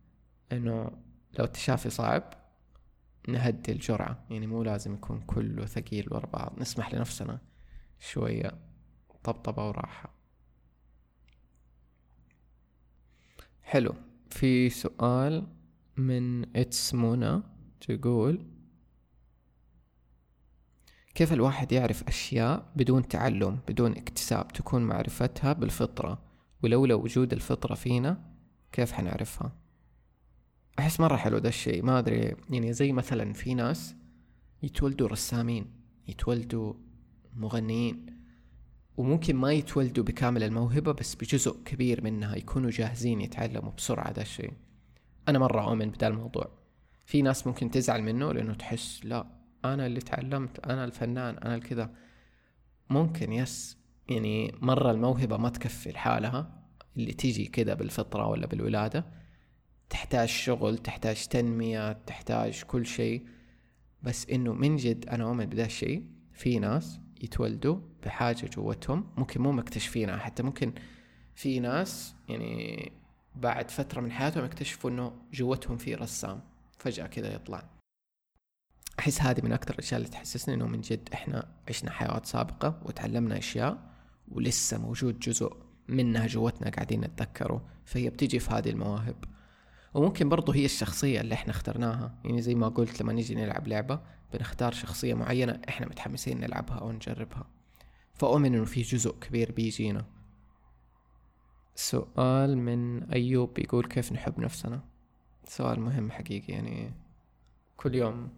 إنه 0.53 0.91
لو 1.39 1.45
التشافي 1.45 1.91
صعب 1.91 2.35
نهدي 3.29 3.73
الجرعة. 3.73 4.25
يعني 4.31 4.47
مو 4.47 4.63
لازم 4.63 4.95
يكون 4.95 5.21
كله 5.21 5.67
ثقيل 5.67 6.07
ورا 6.11 6.27
بعض. 6.27 6.59
نسمح 6.59 6.95
لنفسنا 6.95 7.41
شوية 7.99 8.59
طبطبة 9.25 9.69
وراحة. 9.69 10.20
حلو. 13.71 13.95
في 14.31 14.71
سؤال 14.71 15.47
من 15.97 16.57
اتس 16.57 16.95
منى 16.95 17.43
تقول 17.81 18.47
كيف 21.15 21.33
الواحد 21.33 21.73
يعرف 21.73 22.09
أشياء 22.09 22.73
بدون 22.77 23.09
تعلم 23.09 23.59
بدون 23.69 23.93
اكتساب؟ 23.93 24.49
تكون 24.49 24.83
معرفتها 24.83 25.53
بالفطرة 25.53 26.23
ولولا 26.63 26.95
وجود 26.95 27.33
الفطرة 27.33 27.75
فينا 27.75 28.35
كيف 28.73 28.93
حنعرفها؟ 28.93 29.53
أحس 30.79 31.01
مرة 31.01 31.17
حلو 31.17 31.39
ده 31.39 31.49
الشيء. 31.49 31.83
ما 31.83 31.99
أدري 31.99 32.37
يعني 32.51 32.73
زي 32.73 32.93
مثلا 32.93 33.33
في 33.33 33.55
ناس 33.55 33.95
يتولدوا 34.63 35.09
رسامين 35.09 35.67
يتولدوا 36.09 36.75
مغنيين 37.37 38.20
وممكن 38.97 39.37
ما 39.37 39.53
يتولدوا 39.53 40.05
بكامل 40.05 40.43
الموهبة 40.43 40.93
بس 40.93 41.15
بجزء 41.15 41.63
كبير 41.65 42.05
منها 42.05 42.37
يكونوا 42.37 42.71
جاهزين 42.71 43.21
يتعلموا 43.21 43.73
بسرعة 43.73 44.13
ده 44.13 44.23
الشيء. 44.23 44.53
أنا 45.29 45.39
مرة 45.39 45.69
أؤمن 45.69 45.91
بدا 45.91 46.09
الموضوع. 46.09 46.51
في 47.07 47.23
ناس 47.23 47.47
ممكن 47.47 47.71
تزعل 47.71 48.03
منه 48.03 48.33
لأنه 48.33 48.55
تحس 48.55 49.01
لا 49.05 49.27
أنا 49.65 49.87
اللي 49.87 50.01
تعلمت 50.01 50.59
أنا 50.59 50.85
الفنان 50.85 51.39
أنا 51.39 51.55
الكذا. 51.55 51.91
ممكن 52.91 53.33
يس. 53.33 53.79
يعني 54.09 54.55
مرة 54.61 54.91
الموهبة 54.91 55.37
ما 55.37 55.49
تكفي 55.49 55.91
لحالها 55.91 56.63
اللي 56.97 57.13
تيجي 57.13 57.45
كذا 57.45 57.75
بالفطرة 57.75 58.27
ولا 58.27 58.47
بالولادة 58.47 59.07
تحتاج 59.91 60.29
شغل 60.29 60.79
تحتاج 60.79 61.27
تنمية 61.27 61.93
تحتاج 61.93 62.63
كل 62.63 62.87
شيء. 62.87 63.27
بس 64.03 64.31
إنه 64.31 64.53
من 64.53 64.77
جد 64.77 65.09
أنا 65.09 65.25
اؤمن 65.25 65.47
بدا 65.47 65.67
الشيء. 65.67 66.05
في 66.33 66.59
ناس 66.59 67.01
يتولدوا 67.21 67.79
بحاجة 68.05 68.47
جوتهم. 68.47 69.07
ممكن 69.17 69.41
مو 69.41 69.53
مكتشفينها 69.53 70.17
حتى 70.17 70.43
ممكن 70.43 70.73
في 71.35 71.61
ناس 71.61 72.15
يعني 72.29 72.93
بعد 73.37 73.71
فترة 73.71 74.01
من 74.01 74.13
حياتهم 74.13 74.45
يكتشفوا 74.45 74.91
إنه 74.91 75.13
جوتهم 75.33 75.77
في 75.77 75.95
رسام 75.95 76.41
فجأة 76.79 77.07
كذا 77.07 77.35
يطلع. 77.35 77.65
أحس 78.99 79.23
هذه 79.23 79.41
من 79.45 79.53
أكثر 79.53 79.75
الأشياء 79.75 80.01
اللي 80.01 80.11
تحسسني 80.11 80.55
إنه 80.55 80.67
من 80.67 80.81
جد 80.81 81.09
إحنا 81.13 81.49
عشنا 81.69 81.91
حيوات 81.91 82.27
سابقة 82.27 82.81
وتعلمنا 82.85 83.39
أشياء 83.39 83.79
ولسه 84.29 84.79
موجود 84.79 85.19
جزء 85.19 85.57
منها 85.89 86.27
جوتنا 86.27 86.71
قاعدين 86.71 87.01
نتذكره 87.01 87.65
فهي 87.85 88.11
بتيجي 88.11 88.39
في 88.39 88.51
هذه 88.51 88.71
المواهب. 88.71 89.25
وممكن 89.95 90.29
برضو 90.29 90.53
هي 90.53 90.65
الشخصية 90.65 91.21
اللي 91.21 91.35
إحنا 91.35 91.51
اخترناها. 91.51 92.15
يعني 92.25 92.43
زي 92.43 92.55
ما 92.55 92.69
قلت 92.69 93.03
لما 93.03 93.13
نيجي 93.13 93.35
نلعب 93.35 93.69
لعبة 93.69 94.01
بنختار 94.33 94.73
شخصية 94.73 95.15
معينة 95.15 95.61
إحنا 95.69 95.87
متحمسين 95.87 96.41
نلعبها 96.41 96.79
أو 96.79 96.93
نجربها. 96.93 97.47
فأؤمن 98.15 98.55
إنه 98.55 98.65
في 98.65 98.83
جزء 98.83 99.15
كبير 99.21 99.53
بيجينا. 99.53 100.05
سؤال 101.75 102.59
من 102.59 103.03
أيوب 103.13 103.59
يقول 103.59 103.87
كيف 103.87 104.13
نحب 104.13 104.41
نفسنا؟ 104.41 104.81
سؤال 105.45 105.81
مهم 105.81 106.11
حقيقي 106.11 106.53
يعني 106.53 106.93
كل 107.77 107.95
يوم 107.95 108.29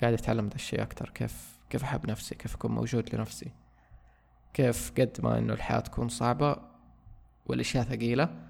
قاعد 0.00 0.12
أتعلم 0.12 0.48
ذا 0.48 0.54
الشيء 0.54 0.82
أكثر 0.82 1.10
كيف 1.10 1.58
كيف 1.70 1.82
أحب 1.82 2.10
نفسي؟ 2.10 2.34
كيف 2.34 2.54
أكون 2.54 2.70
موجود 2.70 3.14
لنفسي؟ 3.14 3.52
كيف 4.54 4.92
قد 4.98 5.20
ما 5.22 5.38
إنه 5.38 5.52
الحياة 5.52 5.80
تكون 5.80 6.08
صعبة 6.08 6.56
والأشياء 7.46 7.84
ثقيلة 7.84 8.48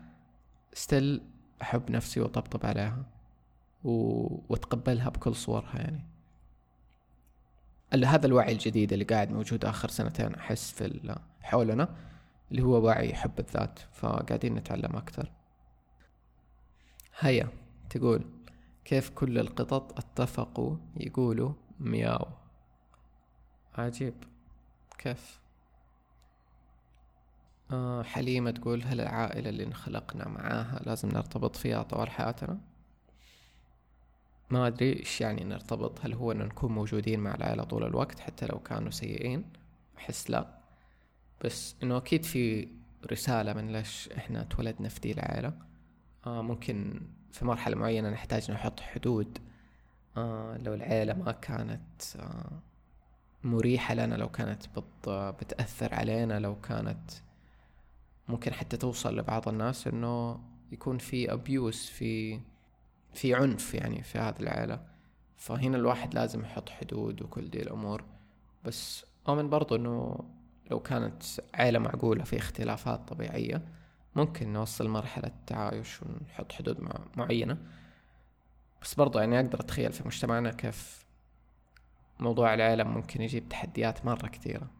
ستيل 0.72 1.22
أحب 1.62 1.90
نفسي 1.90 2.20
وأطبطب 2.20 2.66
عليها 2.66 3.04
و... 3.84 3.90
وأتقبلها 4.48 5.08
بكل 5.08 5.34
صورها 5.34 5.78
يعني. 5.78 6.11
هذا 7.92 8.26
الوعي 8.26 8.52
الجديد 8.52 8.92
اللي 8.92 9.04
قاعد 9.04 9.30
موجود 9.30 9.64
آخر 9.64 9.88
سنتين 9.88 10.34
أحس 10.34 10.72
في 10.72 11.18
حولنا 11.40 11.88
اللي 12.50 12.62
هو 12.62 12.84
وعي 12.84 13.14
حب 13.14 13.38
الذات 13.38 13.78
فقاعدين 13.92 14.54
نتعلم 14.54 14.96
أكثر. 14.96 15.32
هيا 17.18 17.48
تقول 17.90 18.24
كيف 18.84 19.10
كل 19.10 19.38
القطط 19.38 19.98
اتفقوا 19.98 20.76
يقولوا 20.96 21.52
مياو؟ 21.80 22.26
عجيب. 23.74 24.14
كيف؟ 24.98 25.40
آه 27.70 28.02
حليمة 28.02 28.50
تقول 28.50 28.82
هل 28.82 29.00
العائلة 29.00 29.48
اللي 29.48 29.64
انخلقنا 29.64 30.28
معاها 30.28 30.80
لازم 30.86 31.08
نرتبط 31.08 31.56
فيها 31.56 31.82
طوال 31.82 32.10
حياتنا؟ 32.10 32.58
ما 34.52 34.66
أدري 34.66 34.92
إيش 34.98 35.20
يعني 35.20 35.44
نرتبط 35.44 36.00
هل 36.04 36.14
هو 36.14 36.32
أن 36.32 36.38
نكون 36.38 36.72
موجودين 36.72 37.20
مع 37.20 37.34
العائلة 37.34 37.64
طول 37.64 37.84
الوقت 37.84 38.20
حتى 38.20 38.46
لو 38.46 38.58
كانوا 38.58 38.90
سيئين؟ 38.90 39.44
أحس 39.98 40.30
لا. 40.30 40.58
بس 41.44 41.76
إنه 41.82 41.96
أكيد 41.96 42.24
في 42.24 42.68
رسالة 43.12 43.52
من 43.52 43.72
ليش 43.72 44.08
إحنا 44.08 44.42
اتولدنا 44.42 44.88
في 44.88 45.00
دي 45.00 45.12
العائلة. 45.12 45.52
آه 46.26 46.42
ممكن 46.42 47.00
في 47.32 47.44
مرحلة 47.44 47.76
معينة 47.76 48.10
نحتاج 48.10 48.50
نحط 48.50 48.80
حدود. 48.80 49.38
آه 50.16 50.56
لو 50.56 50.74
العيلة 50.74 51.14
ما 51.14 51.32
كانت 51.32 52.02
آه 52.16 52.60
مريحة 53.44 53.94
لنا 53.94 54.14
لو 54.14 54.28
كانت 54.28 54.62
بت 54.78 55.08
بتأثر 55.08 55.94
علينا 55.94 56.40
لو 56.40 56.60
كانت 56.60 57.10
ممكن 58.28 58.52
حتى 58.52 58.76
توصل 58.76 59.16
لبعض 59.18 59.48
الناس 59.48 59.86
إنه 59.86 60.40
يكون 60.72 60.98
في 60.98 61.32
ابيوس 61.32 61.86
في 61.90 62.40
في 63.14 63.34
عنف 63.34 63.74
يعني 63.74 64.02
في 64.02 64.18
هذه 64.18 64.40
العائلة. 64.40 64.80
فهنا 65.36 65.76
الواحد 65.76 66.14
لازم 66.14 66.40
يحط 66.40 66.68
حدود 66.68 67.22
وكل 67.22 67.50
دي 67.50 67.62
الأمور. 67.62 68.04
بس 68.64 69.04
اؤمن 69.28 69.50
برضو 69.50 69.76
إنه 69.76 70.18
لو 70.70 70.80
كانت 70.80 71.22
عائلة 71.54 71.78
معقولة 71.78 72.24
في 72.24 72.36
اختلافات 72.36 73.08
طبيعية 73.08 73.62
ممكن 74.16 74.52
نوصل 74.52 74.88
مرحلة 74.88 75.30
تعايش 75.46 76.02
ونحط 76.02 76.52
حدود 76.52 76.88
معينة. 77.16 77.58
بس 78.82 78.94
برضو 78.94 79.18
يعني 79.18 79.40
أقدر 79.40 79.60
أتخيل 79.60 79.92
في 79.92 80.06
مجتمعنا 80.06 80.50
كيف 80.50 81.06
موضوع 82.20 82.54
العالم 82.54 82.94
ممكن 82.94 83.22
يجيب 83.22 83.48
تحديات 83.48 84.06
مرة 84.06 84.26
كثيرة. 84.26 84.70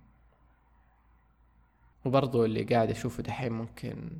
وبرضو 2.04 2.44
اللي 2.44 2.62
قاعد 2.62 2.90
أشوفه 2.90 3.22
دحين 3.22 3.52
ممكن 3.52 4.10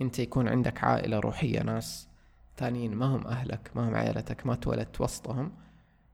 أنت 0.00 0.18
يكون 0.18 0.48
عندك 0.48 0.84
عائلة 0.84 1.18
روحية 1.18 1.62
ناس 1.62 2.08
ثانيين 2.56 2.94
ما 2.94 3.06
هم 3.06 3.26
أهلك 3.26 3.70
ما 3.74 3.88
هم 3.88 3.94
عائلتك 3.94 4.46
ما 4.46 4.54
تولدت 4.54 5.00
وسطهم 5.00 5.52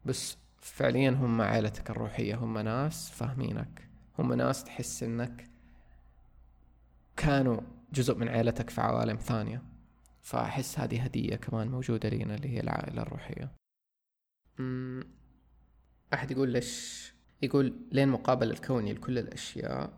بس 0.04 0.36
فعليا 0.58 1.10
هم 1.10 1.40
عائلتك 1.40 1.90
الروحية 1.90 2.34
هم 2.34 2.58
ناس 2.58 3.10
فاهمينك 3.10 3.88
هم 4.18 4.32
ناس 4.32 4.64
تحس 4.64 5.02
إنك 5.02 5.50
كانوا 7.16 7.60
جزء 7.92 8.14
من 8.14 8.28
عائلتك 8.28 8.70
في 8.70 8.80
عوالم 8.80 9.16
ثانية. 9.16 9.62
فأحس 10.22 10.78
هذه 10.78 11.02
هدية 11.02 11.36
كمان 11.36 11.68
موجودة 11.68 12.08
لينا 12.08 12.34
اللي 12.34 12.48
هي 12.48 12.60
العائلة 12.60 13.02
الروحية. 13.02 13.52
أحد 16.14 16.30
يقول 16.30 16.48
ليش؟ 16.48 17.12
يقول 17.42 17.74
لين 17.92 18.08
مقابل 18.08 18.50
الكوني 18.50 18.92
لكل 18.92 19.18
الأشياء 19.18 19.92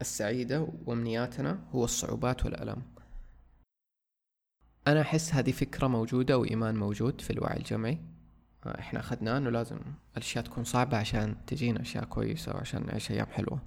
السعيدة 0.00 0.68
وأمنياتنا 0.86 1.64
هو 1.72 1.84
الصعوبات 1.84 2.44
والألم. 2.44 2.82
أنا 4.86 5.00
أحس 5.00 5.34
هذه 5.34 5.50
فكرة 5.50 5.86
موجودة 5.86 6.38
وإيمان 6.38 6.76
موجود 6.76 7.20
في 7.20 7.30
الوعي 7.30 7.56
الجمعي. 7.56 7.98
إحنا 8.66 9.00
اخذناه 9.00 9.38
إنه 9.38 9.50
لازم 9.50 9.78
الأشياء 10.16 10.44
تكون 10.44 10.64
صعبة 10.64 10.96
عشان 10.96 11.36
تجينا 11.46 11.80
أشياء 11.80 12.04
كويسة 12.04 12.54
وعشان 12.54 12.86
نعيش 12.86 13.10
أيام 13.10 13.26
حلوة. 13.26 13.60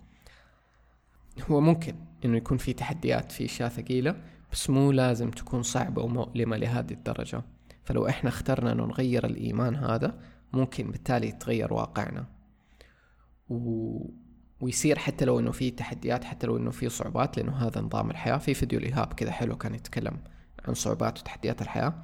هو 1.52 1.62
ممكن 1.62 1.96
إنه 2.26 2.38
يكون 2.38 2.58
في 2.58 2.74
تحديات 2.74 3.32
في 3.32 3.46
أشياء 3.46 3.70
ثقيلة 3.70 4.16
بس 4.52 4.70
مو 4.70 4.92
لازم 4.92 5.32
تكون 5.32 5.64
صعبة 5.64 6.02
ومؤلمة 6.02 6.58
لهذه 6.58 6.92
الدرجة. 6.92 7.44
فلو 7.84 8.08
إحنا 8.08 8.30
اخترنا 8.30 8.72
إنه 8.72 8.86
نغير 8.86 9.26
الإيمان 9.26 9.76
هذا 9.76 10.20
ممكن 10.54 10.92
بالتالي 10.92 11.28
يتغير 11.28 11.74
واقعنا. 11.74 12.26
و... 13.50 14.10
ويصير 14.62 15.00
حتى 15.00 15.26
لو 15.26 15.40
إنه 15.40 15.52
في 15.52 15.72
تحديات 15.72 16.24
حتى 16.24 16.48
لو 16.48 16.58
إنه 16.58 16.72
في 16.72 16.90
صعوبات 16.90 17.38
لأنه 17.38 17.52
هذا 17.52 17.82
نظام 17.82 18.12
الحياة. 18.12 18.38
في 18.38 18.54
فيديو 18.54 18.80
الايهاب 18.80 19.14
كذا 19.14 19.32
حلو 19.32 19.58
كان 19.58 19.76
يتكلم 19.76 20.18
عن 20.68 20.74
صعوبات 20.74 21.20
وتحديات 21.20 21.62
الحياة 21.62 22.04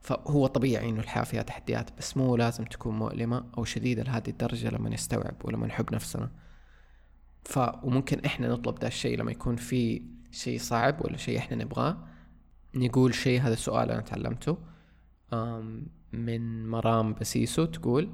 فهو 0.00 0.46
طبيعي 0.46 0.88
إنه 0.88 1.00
الحياة 1.00 1.24
فيها 1.24 1.42
تحديات 1.42 1.90
بس 1.98 2.16
مو 2.16 2.36
لازم 2.36 2.64
تكون 2.64 2.98
مؤلمة 2.98 3.44
أو 3.58 3.64
شديدة 3.64 4.02
لهذه 4.02 4.28
الدرجة 4.28 4.70
لما 4.70 4.90
نستوعب 4.90 5.34
ولما 5.44 5.66
نحب 5.66 5.94
نفسنا. 5.94 6.30
ف 7.44 7.58
وممكن 7.58 8.24
إحنا 8.24 8.48
نطلب 8.48 8.78
ده 8.78 8.86
الشيء 8.86 9.18
لما 9.18 9.30
يكون 9.30 9.56
في 9.56 10.02
شيء 10.32 10.58
صعب 10.58 11.04
ولا 11.04 11.16
شيء 11.16 11.38
إحنا 11.38 11.56
نبغاه 11.64 11.98
نقول 12.74 13.14
شيء 13.14 13.40
هذا 13.40 13.52
السؤال 13.52 13.90
أنا 13.90 14.00
تعلمته 14.00 14.58
من 16.12 16.68
مرام 16.68 17.14
بسيسو 17.14 17.64
تقول 17.64 18.10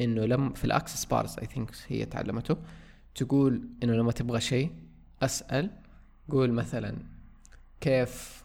إنه 0.00 0.24
لم 0.24 0.52
في 0.52 0.64
ال 0.64 0.70
Access 0.70 1.04
Bars 1.04 1.38
I 1.38 1.46
think 1.46 1.70
هي 1.88 2.04
تعلمته 2.04 2.56
تقول 3.14 3.68
إنه 3.82 3.92
لما 3.92 4.12
تبغى 4.12 4.40
شيء 4.40 4.72
أسأل 5.22 5.70
قول 6.30 6.52
مثلا 6.52 6.96
كيف 7.80 8.41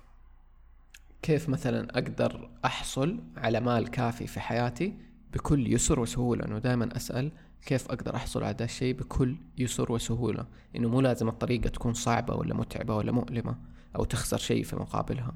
كيف 1.21 1.49
مثلا 1.49 1.97
أقدر 1.97 2.49
أحصل 2.65 3.23
على 3.38 3.60
مال 3.60 3.88
كافي 3.88 4.27
في 4.27 4.39
حياتي 4.39 4.97
بكل 5.34 5.73
يسر 5.73 5.99
وسهولة؟ 5.99 6.45
إنه 6.45 6.60
دائما 6.60 6.95
أسأل 6.95 7.32
كيف 7.65 7.91
أقدر 7.91 8.15
أحصل 8.15 8.43
على 8.43 8.56
هذا 8.56 8.65
الشيء 8.65 8.93
بكل 8.93 9.38
يسر 9.58 9.91
وسهولة؟ 9.91 10.47
إنه 10.75 10.89
مو 10.89 11.01
لازم 11.01 11.27
الطريقة 11.27 11.69
تكون 11.69 11.93
صعبة 11.93 12.36
ولا 12.36 12.53
متعبة 12.53 12.95
ولا 12.95 13.12
مؤلمة 13.12 13.58
أو 13.95 14.03
تخسر 14.03 14.38
شيء 14.38 14.63
في 14.63 14.75
مقابلها. 14.75 15.36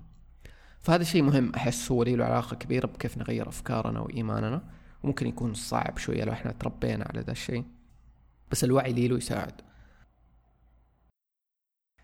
فهذا 0.79 1.03
شيء 1.03 1.21
مهم 1.21 1.51
أحس 1.55 1.91
هو 1.91 2.03
له 2.03 2.25
علاقة 2.25 2.55
كبيرة 2.55 2.87
بكيف 2.87 3.17
نغير 3.17 3.49
أفكارنا 3.49 3.99
وإيماننا 3.99 4.61
وممكن 5.03 5.27
يكون 5.27 5.53
صعب 5.53 5.97
شوية 5.97 6.23
لو 6.23 6.31
إحنا 6.31 6.51
تربينا 6.51 7.05
على 7.09 7.21
ذا 7.21 7.31
الشيء. 7.31 7.65
بس 8.51 8.63
الوعي 8.63 9.07
له 9.07 9.17
يساعد. 9.17 9.61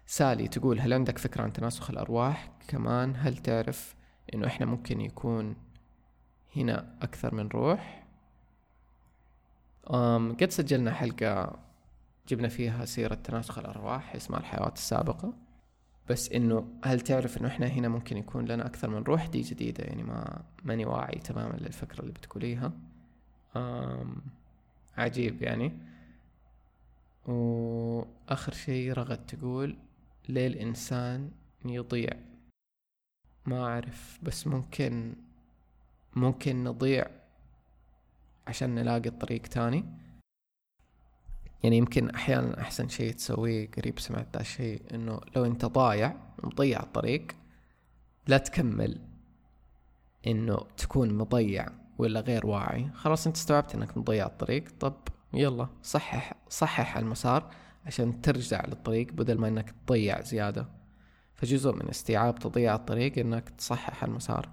سالي 0.06 0.48
تقول 0.48 0.80
هل 0.80 0.94
عندك 0.94 1.18
فكرة 1.18 1.44
عن 1.44 1.54
تناسخ 1.54 1.90
الأرواح؟ 1.90 2.57
كمان 2.67 3.13
هل 3.17 3.38
تعرف 3.38 3.95
إنه 4.34 4.47
إحنا 4.47 4.65
ممكن 4.65 5.01
يكون 5.01 5.56
هنا 6.56 6.95
أكثر 7.01 7.36
من 7.36 7.47
روح؟ 7.47 8.03
أم 9.93 10.34
قد 10.34 10.49
سجلنا 10.51 10.93
حلقة 10.93 11.60
جبنا 12.27 12.47
فيها 12.47 12.86
سيرة 12.86 13.15
تناسخ 13.15 13.58
الأرواح 13.58 14.15
اسمها 14.15 14.39
الحياة 14.39 14.73
السابقة. 14.73 15.34
بس 16.10 16.32
إنه 16.32 16.67
هل 16.84 17.01
تعرف 17.01 17.38
إنه 17.38 17.47
إحنا 17.47 17.67
هنا 17.67 17.88
ممكن 17.88 18.17
يكون 18.17 18.45
لنا 18.45 18.65
أكثر 18.65 18.89
من 18.89 19.03
روح؟ 19.03 19.27
دي 19.27 19.41
جديدة 19.41 19.84
يعني 19.84 20.03
ما 20.03 20.43
ماني 20.63 20.86
واعي 20.86 21.19
تماما 21.19 21.58
للفكرة 21.58 22.01
اللي 22.01 22.12
بتقوليها. 22.12 22.71
أم 23.56 24.21
عجيب 24.97 25.41
يعني. 25.41 25.77
وآخر 27.25 28.53
شيء 28.53 28.93
رغد 28.93 29.25
تقول 29.25 29.77
ليه 30.30 30.47
الإنسان 30.47 31.32
يضيع. 31.65 32.13
ما 33.48 33.66
أعرف 33.66 34.20
بس 34.24 34.48
ممكن 34.48 35.16
ممكن 36.16 36.64
نضيع 36.64 37.06
عشان 38.48 38.76
نلاقي 38.76 39.10
الطريق 39.10 39.42
تاني. 39.42 39.86
يعني 41.64 41.78
يمكن 41.78 42.10
أحيانا 42.10 42.62
أحسن 42.62 42.88
شيء 42.88 43.14
تسويه 43.14 43.72
قريب 43.72 44.00
سمعت 44.00 44.28
ذا 44.34 44.42
الشيء 44.42 44.82
إنه 44.94 45.20
لو 45.36 45.46
أنت 45.46 45.66
ضايع 45.66 46.14
مضيع 46.44 46.80
الطريق 46.80 47.28
لا 48.28 48.38
تكمل 48.38 49.02
إنه 50.28 50.58
تكون 50.78 51.14
مضيع 51.14 51.68
ولا 51.98 52.20
غير 52.20 52.46
واعي. 52.48 52.90
خلاص 52.94 53.28
أنت 53.28 53.36
استوعبت 53.36 53.76
إنك 53.76 53.98
مضيع 53.98 54.26
الطريق 54.26 54.64
طب 54.80 54.94
يلا 55.34 55.68
صحح 55.84 56.34
صحح 56.50 56.98
المسار 56.98 57.52
عشان 57.86 58.22
ترجع 58.22 58.66
للطريق 58.66 59.12
بدل 59.12 59.38
ما 59.38 59.48
إنك 59.48 59.74
تضيع 59.88 60.22
زيادة. 60.22 60.77
فجزء 61.38 61.76
من 61.76 61.89
استيعاب 61.89 62.39
تضييع 62.39 62.76
الطريق 62.76 63.17
إنك 63.17 63.50
تصحح 63.50 64.04
المسار. 64.04 64.50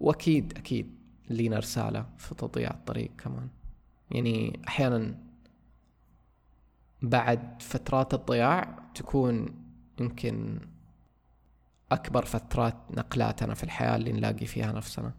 وأكيد 0.00 0.58
أكيد 0.58 0.98
لينا 1.30 1.58
رسالة 1.58 2.06
في 2.18 2.34
تضييع 2.34 2.70
الطريق 2.70 3.10
كمان. 3.18 3.48
يعني 4.10 4.60
أحيانا 4.68 5.14
بعد 7.02 7.62
فترات 7.62 8.14
الضياع 8.14 8.78
تكون 8.94 9.46
يمكن 10.00 10.60
أكبر 11.92 12.24
فترات 12.24 12.76
نقلاتنا 12.90 13.54
في 13.54 13.64
الحياة 13.64 13.96
اللي 13.96 14.12
نلاقي 14.12 14.46
فيها 14.46 14.72
نفسنا. 14.72 15.12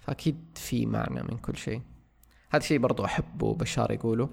فأكيد 0.00 0.36
في 0.54 0.86
معنى 0.86 1.22
من 1.22 1.38
كل 1.38 1.56
شيء. 1.56 1.82
هذا 2.50 2.62
الشيء 2.62 2.78
برضو 2.78 3.04
أحبه 3.04 3.54
بشار 3.54 3.90
يقوله 3.90 4.30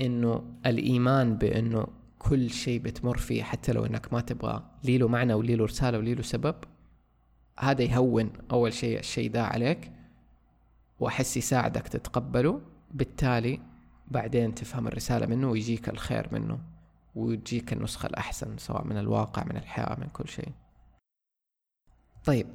إنه 0.00 0.54
الإيمان 0.66 1.36
بأنه 1.36 1.86
كل 2.28 2.50
شيء 2.50 2.80
بتمر 2.80 3.18
فيه 3.18 3.42
حتى 3.42 3.72
لو 3.72 3.86
إنك 3.86 4.12
ما 4.12 4.20
تبغى 4.20 4.62
لي 4.84 4.98
له 4.98 5.08
معنى 5.08 5.34
ولي 5.34 5.56
له 5.56 5.64
رسالة 5.64 5.98
ولي 5.98 6.14
له 6.14 6.22
سبب 6.22 6.54
هذا 7.58 7.82
يهون 7.82 8.32
أول 8.50 8.72
شيء 8.72 8.98
الشيء 8.98 9.30
ده 9.30 9.44
عليك 9.44 9.92
وأحس 11.00 11.36
يساعدك 11.36 11.88
تتقبله 11.88 12.60
بالتالي 12.90 13.60
بعدين 14.08 14.54
تفهم 14.54 14.86
الرسالة 14.88 15.26
منه 15.26 15.50
ويجيك 15.50 15.88
الخير 15.88 16.28
منه 16.32 16.58
ويجيك 17.14 17.72
النسخة 17.72 18.06
الأحسن 18.06 18.58
سواء 18.58 18.84
من 18.84 18.98
الواقع 18.98 19.44
من 19.44 19.56
الحياة 19.56 20.00
من 20.00 20.06
كل 20.06 20.28
شيء. 20.28 20.52
طيب 22.24 22.46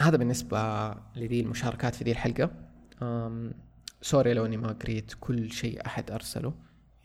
هذا 0.00 0.16
بالنسبة 0.16 0.90
لذي 1.16 1.40
المشاركات 1.40 1.94
في 1.94 2.04
ذي 2.04 2.12
الحلقة. 2.12 2.50
سوري 4.02 4.34
لو 4.34 4.46
إني 4.46 4.56
ما 4.56 4.72
قريت 4.72 5.14
كل 5.20 5.52
شيء 5.52 5.86
أحد 5.86 6.10
أرسله. 6.10 6.52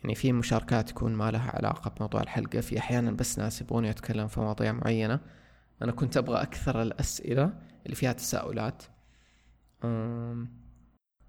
يعني 0.04 0.16
في 0.16 0.32
مشاركات 0.34 0.90
تكون 0.90 1.14
ما 1.14 1.32
لها 1.32 1.52
علاقة 1.52 1.92
بموضوع 1.98 2.22
الحلقة 2.22 2.62
في 2.62 2.80
أحيانا 2.80 3.12
بس 3.12 3.40
ناس 3.40 3.62
يبغوني 3.62 3.90
اتكلم 3.90 4.28
في 4.28 4.40
مواضيع 4.40 4.72
معينة. 4.72 5.20
أنا 5.82 5.92
كنت 5.92 6.18
أبغى 6.18 6.42
أكثر 6.42 6.82
الأسئلة 6.82 7.54
اللي 7.86 7.96
فيها 7.96 8.14
تساؤلات. 8.14 8.84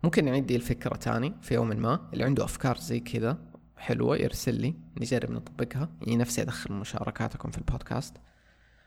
ممكن 0.05 0.25
نعيد 0.25 0.51
الفكرة 0.51 0.97
تاني 0.97 1.35
في 1.43 1.55
يوم 1.55 1.69
ما 1.69 2.09
اللي 2.13 2.25
عنده 2.25 2.45
أفكار 2.45 2.77
زي 2.77 3.01
كذا 3.01 3.39
حلوة 3.77 4.17
يرسل 4.17 4.55
لي 4.55 4.75
نجرب 5.01 5.31
نطبقها. 5.31 5.91
يعني 6.01 6.17
نفسي 6.17 6.43
أدخل 6.43 6.73
مشاركاتكم 6.73 7.51
في 7.51 7.59
البودكاست. 7.59 8.17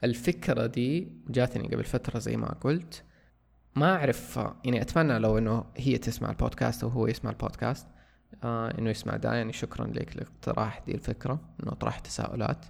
الفكرة 0.03 0.66
دي 0.66 1.12
جاتني 1.30 1.68
قبل 1.68 1.84
فترة 1.84 2.20
زي 2.20 2.38
ما 2.38 2.53
قلت. 2.53 3.03
ما 3.76 3.95
أعرف 3.95 4.39
يعني 4.64 4.82
أتمنى 4.82 5.20
لو 5.20 5.38
إنه 5.38 5.66
هي 5.78 5.97
تسمع 5.97 6.30
البودكاست 6.30 6.84
أو 6.84 6.89
هو 6.89 7.07
يسمع 7.07 7.32
البودكاست. 7.32 7.88
آه 8.43 8.77
إنه 8.79 8.89
يسمع 8.89 9.15
ده 9.17 9.33
يعني 9.36 9.53
شكرا 9.53 9.88
لك 9.88 10.17
لاقتراح 10.17 10.79
دي 10.86 10.95
الفكرة 10.95 11.39
إنه 11.63 11.71
طرح 11.71 11.99
تساؤلات. 11.99 12.65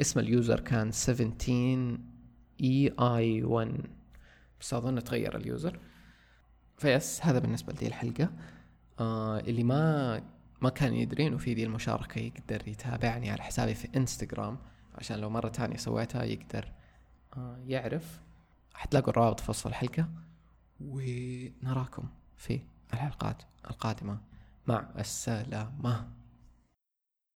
اسم 0.00 0.20
ال 0.20 0.28
user 0.28 0.60
كان 0.60 0.90
17 0.90 1.98
AI 2.60 3.42
1 3.44 3.86
بس 4.60 4.74
أظن 4.74 5.04
تغير 5.04 5.36
ال 5.36 5.43
user. 5.43 5.78
فيس 6.78 7.20
هذا 7.22 7.38
بالنسبة 7.38 7.72
لدي 7.72 7.86
الحلقة. 7.86 8.30
آه 9.00 9.40
اللي 9.40 9.64
ما 9.64 10.22
ما 10.60 10.70
كان 10.70 10.94
يدري 10.94 11.26
إنه 11.26 11.38
في 11.38 11.54
دي 11.54 11.64
المشاركة 11.64 12.18
يقدر 12.18 12.68
يتابعني 12.68 13.30
على 13.30 13.42
حسابي 13.42 13.74
في 13.74 13.88
إنستغرام 13.96 14.58
عشان 14.94 15.18
لو 15.18 15.30
مرة 15.30 15.48
تانية 15.48 15.76
سويتها 15.76 16.22
يقدر 16.24 16.72
آه 17.36 17.56
يعرف. 17.66 18.20
حتلاقوا 18.74 19.08
الروابط 19.10 19.40
في 19.40 19.50
وصف 19.50 19.66
الحلقة 19.66 20.08
ونراكم 20.80 22.08
في 22.36 22.60
الحلقات 22.94 23.42
القادمة. 23.70 24.18
مع 24.66 24.84
السلامة. 24.98 26.19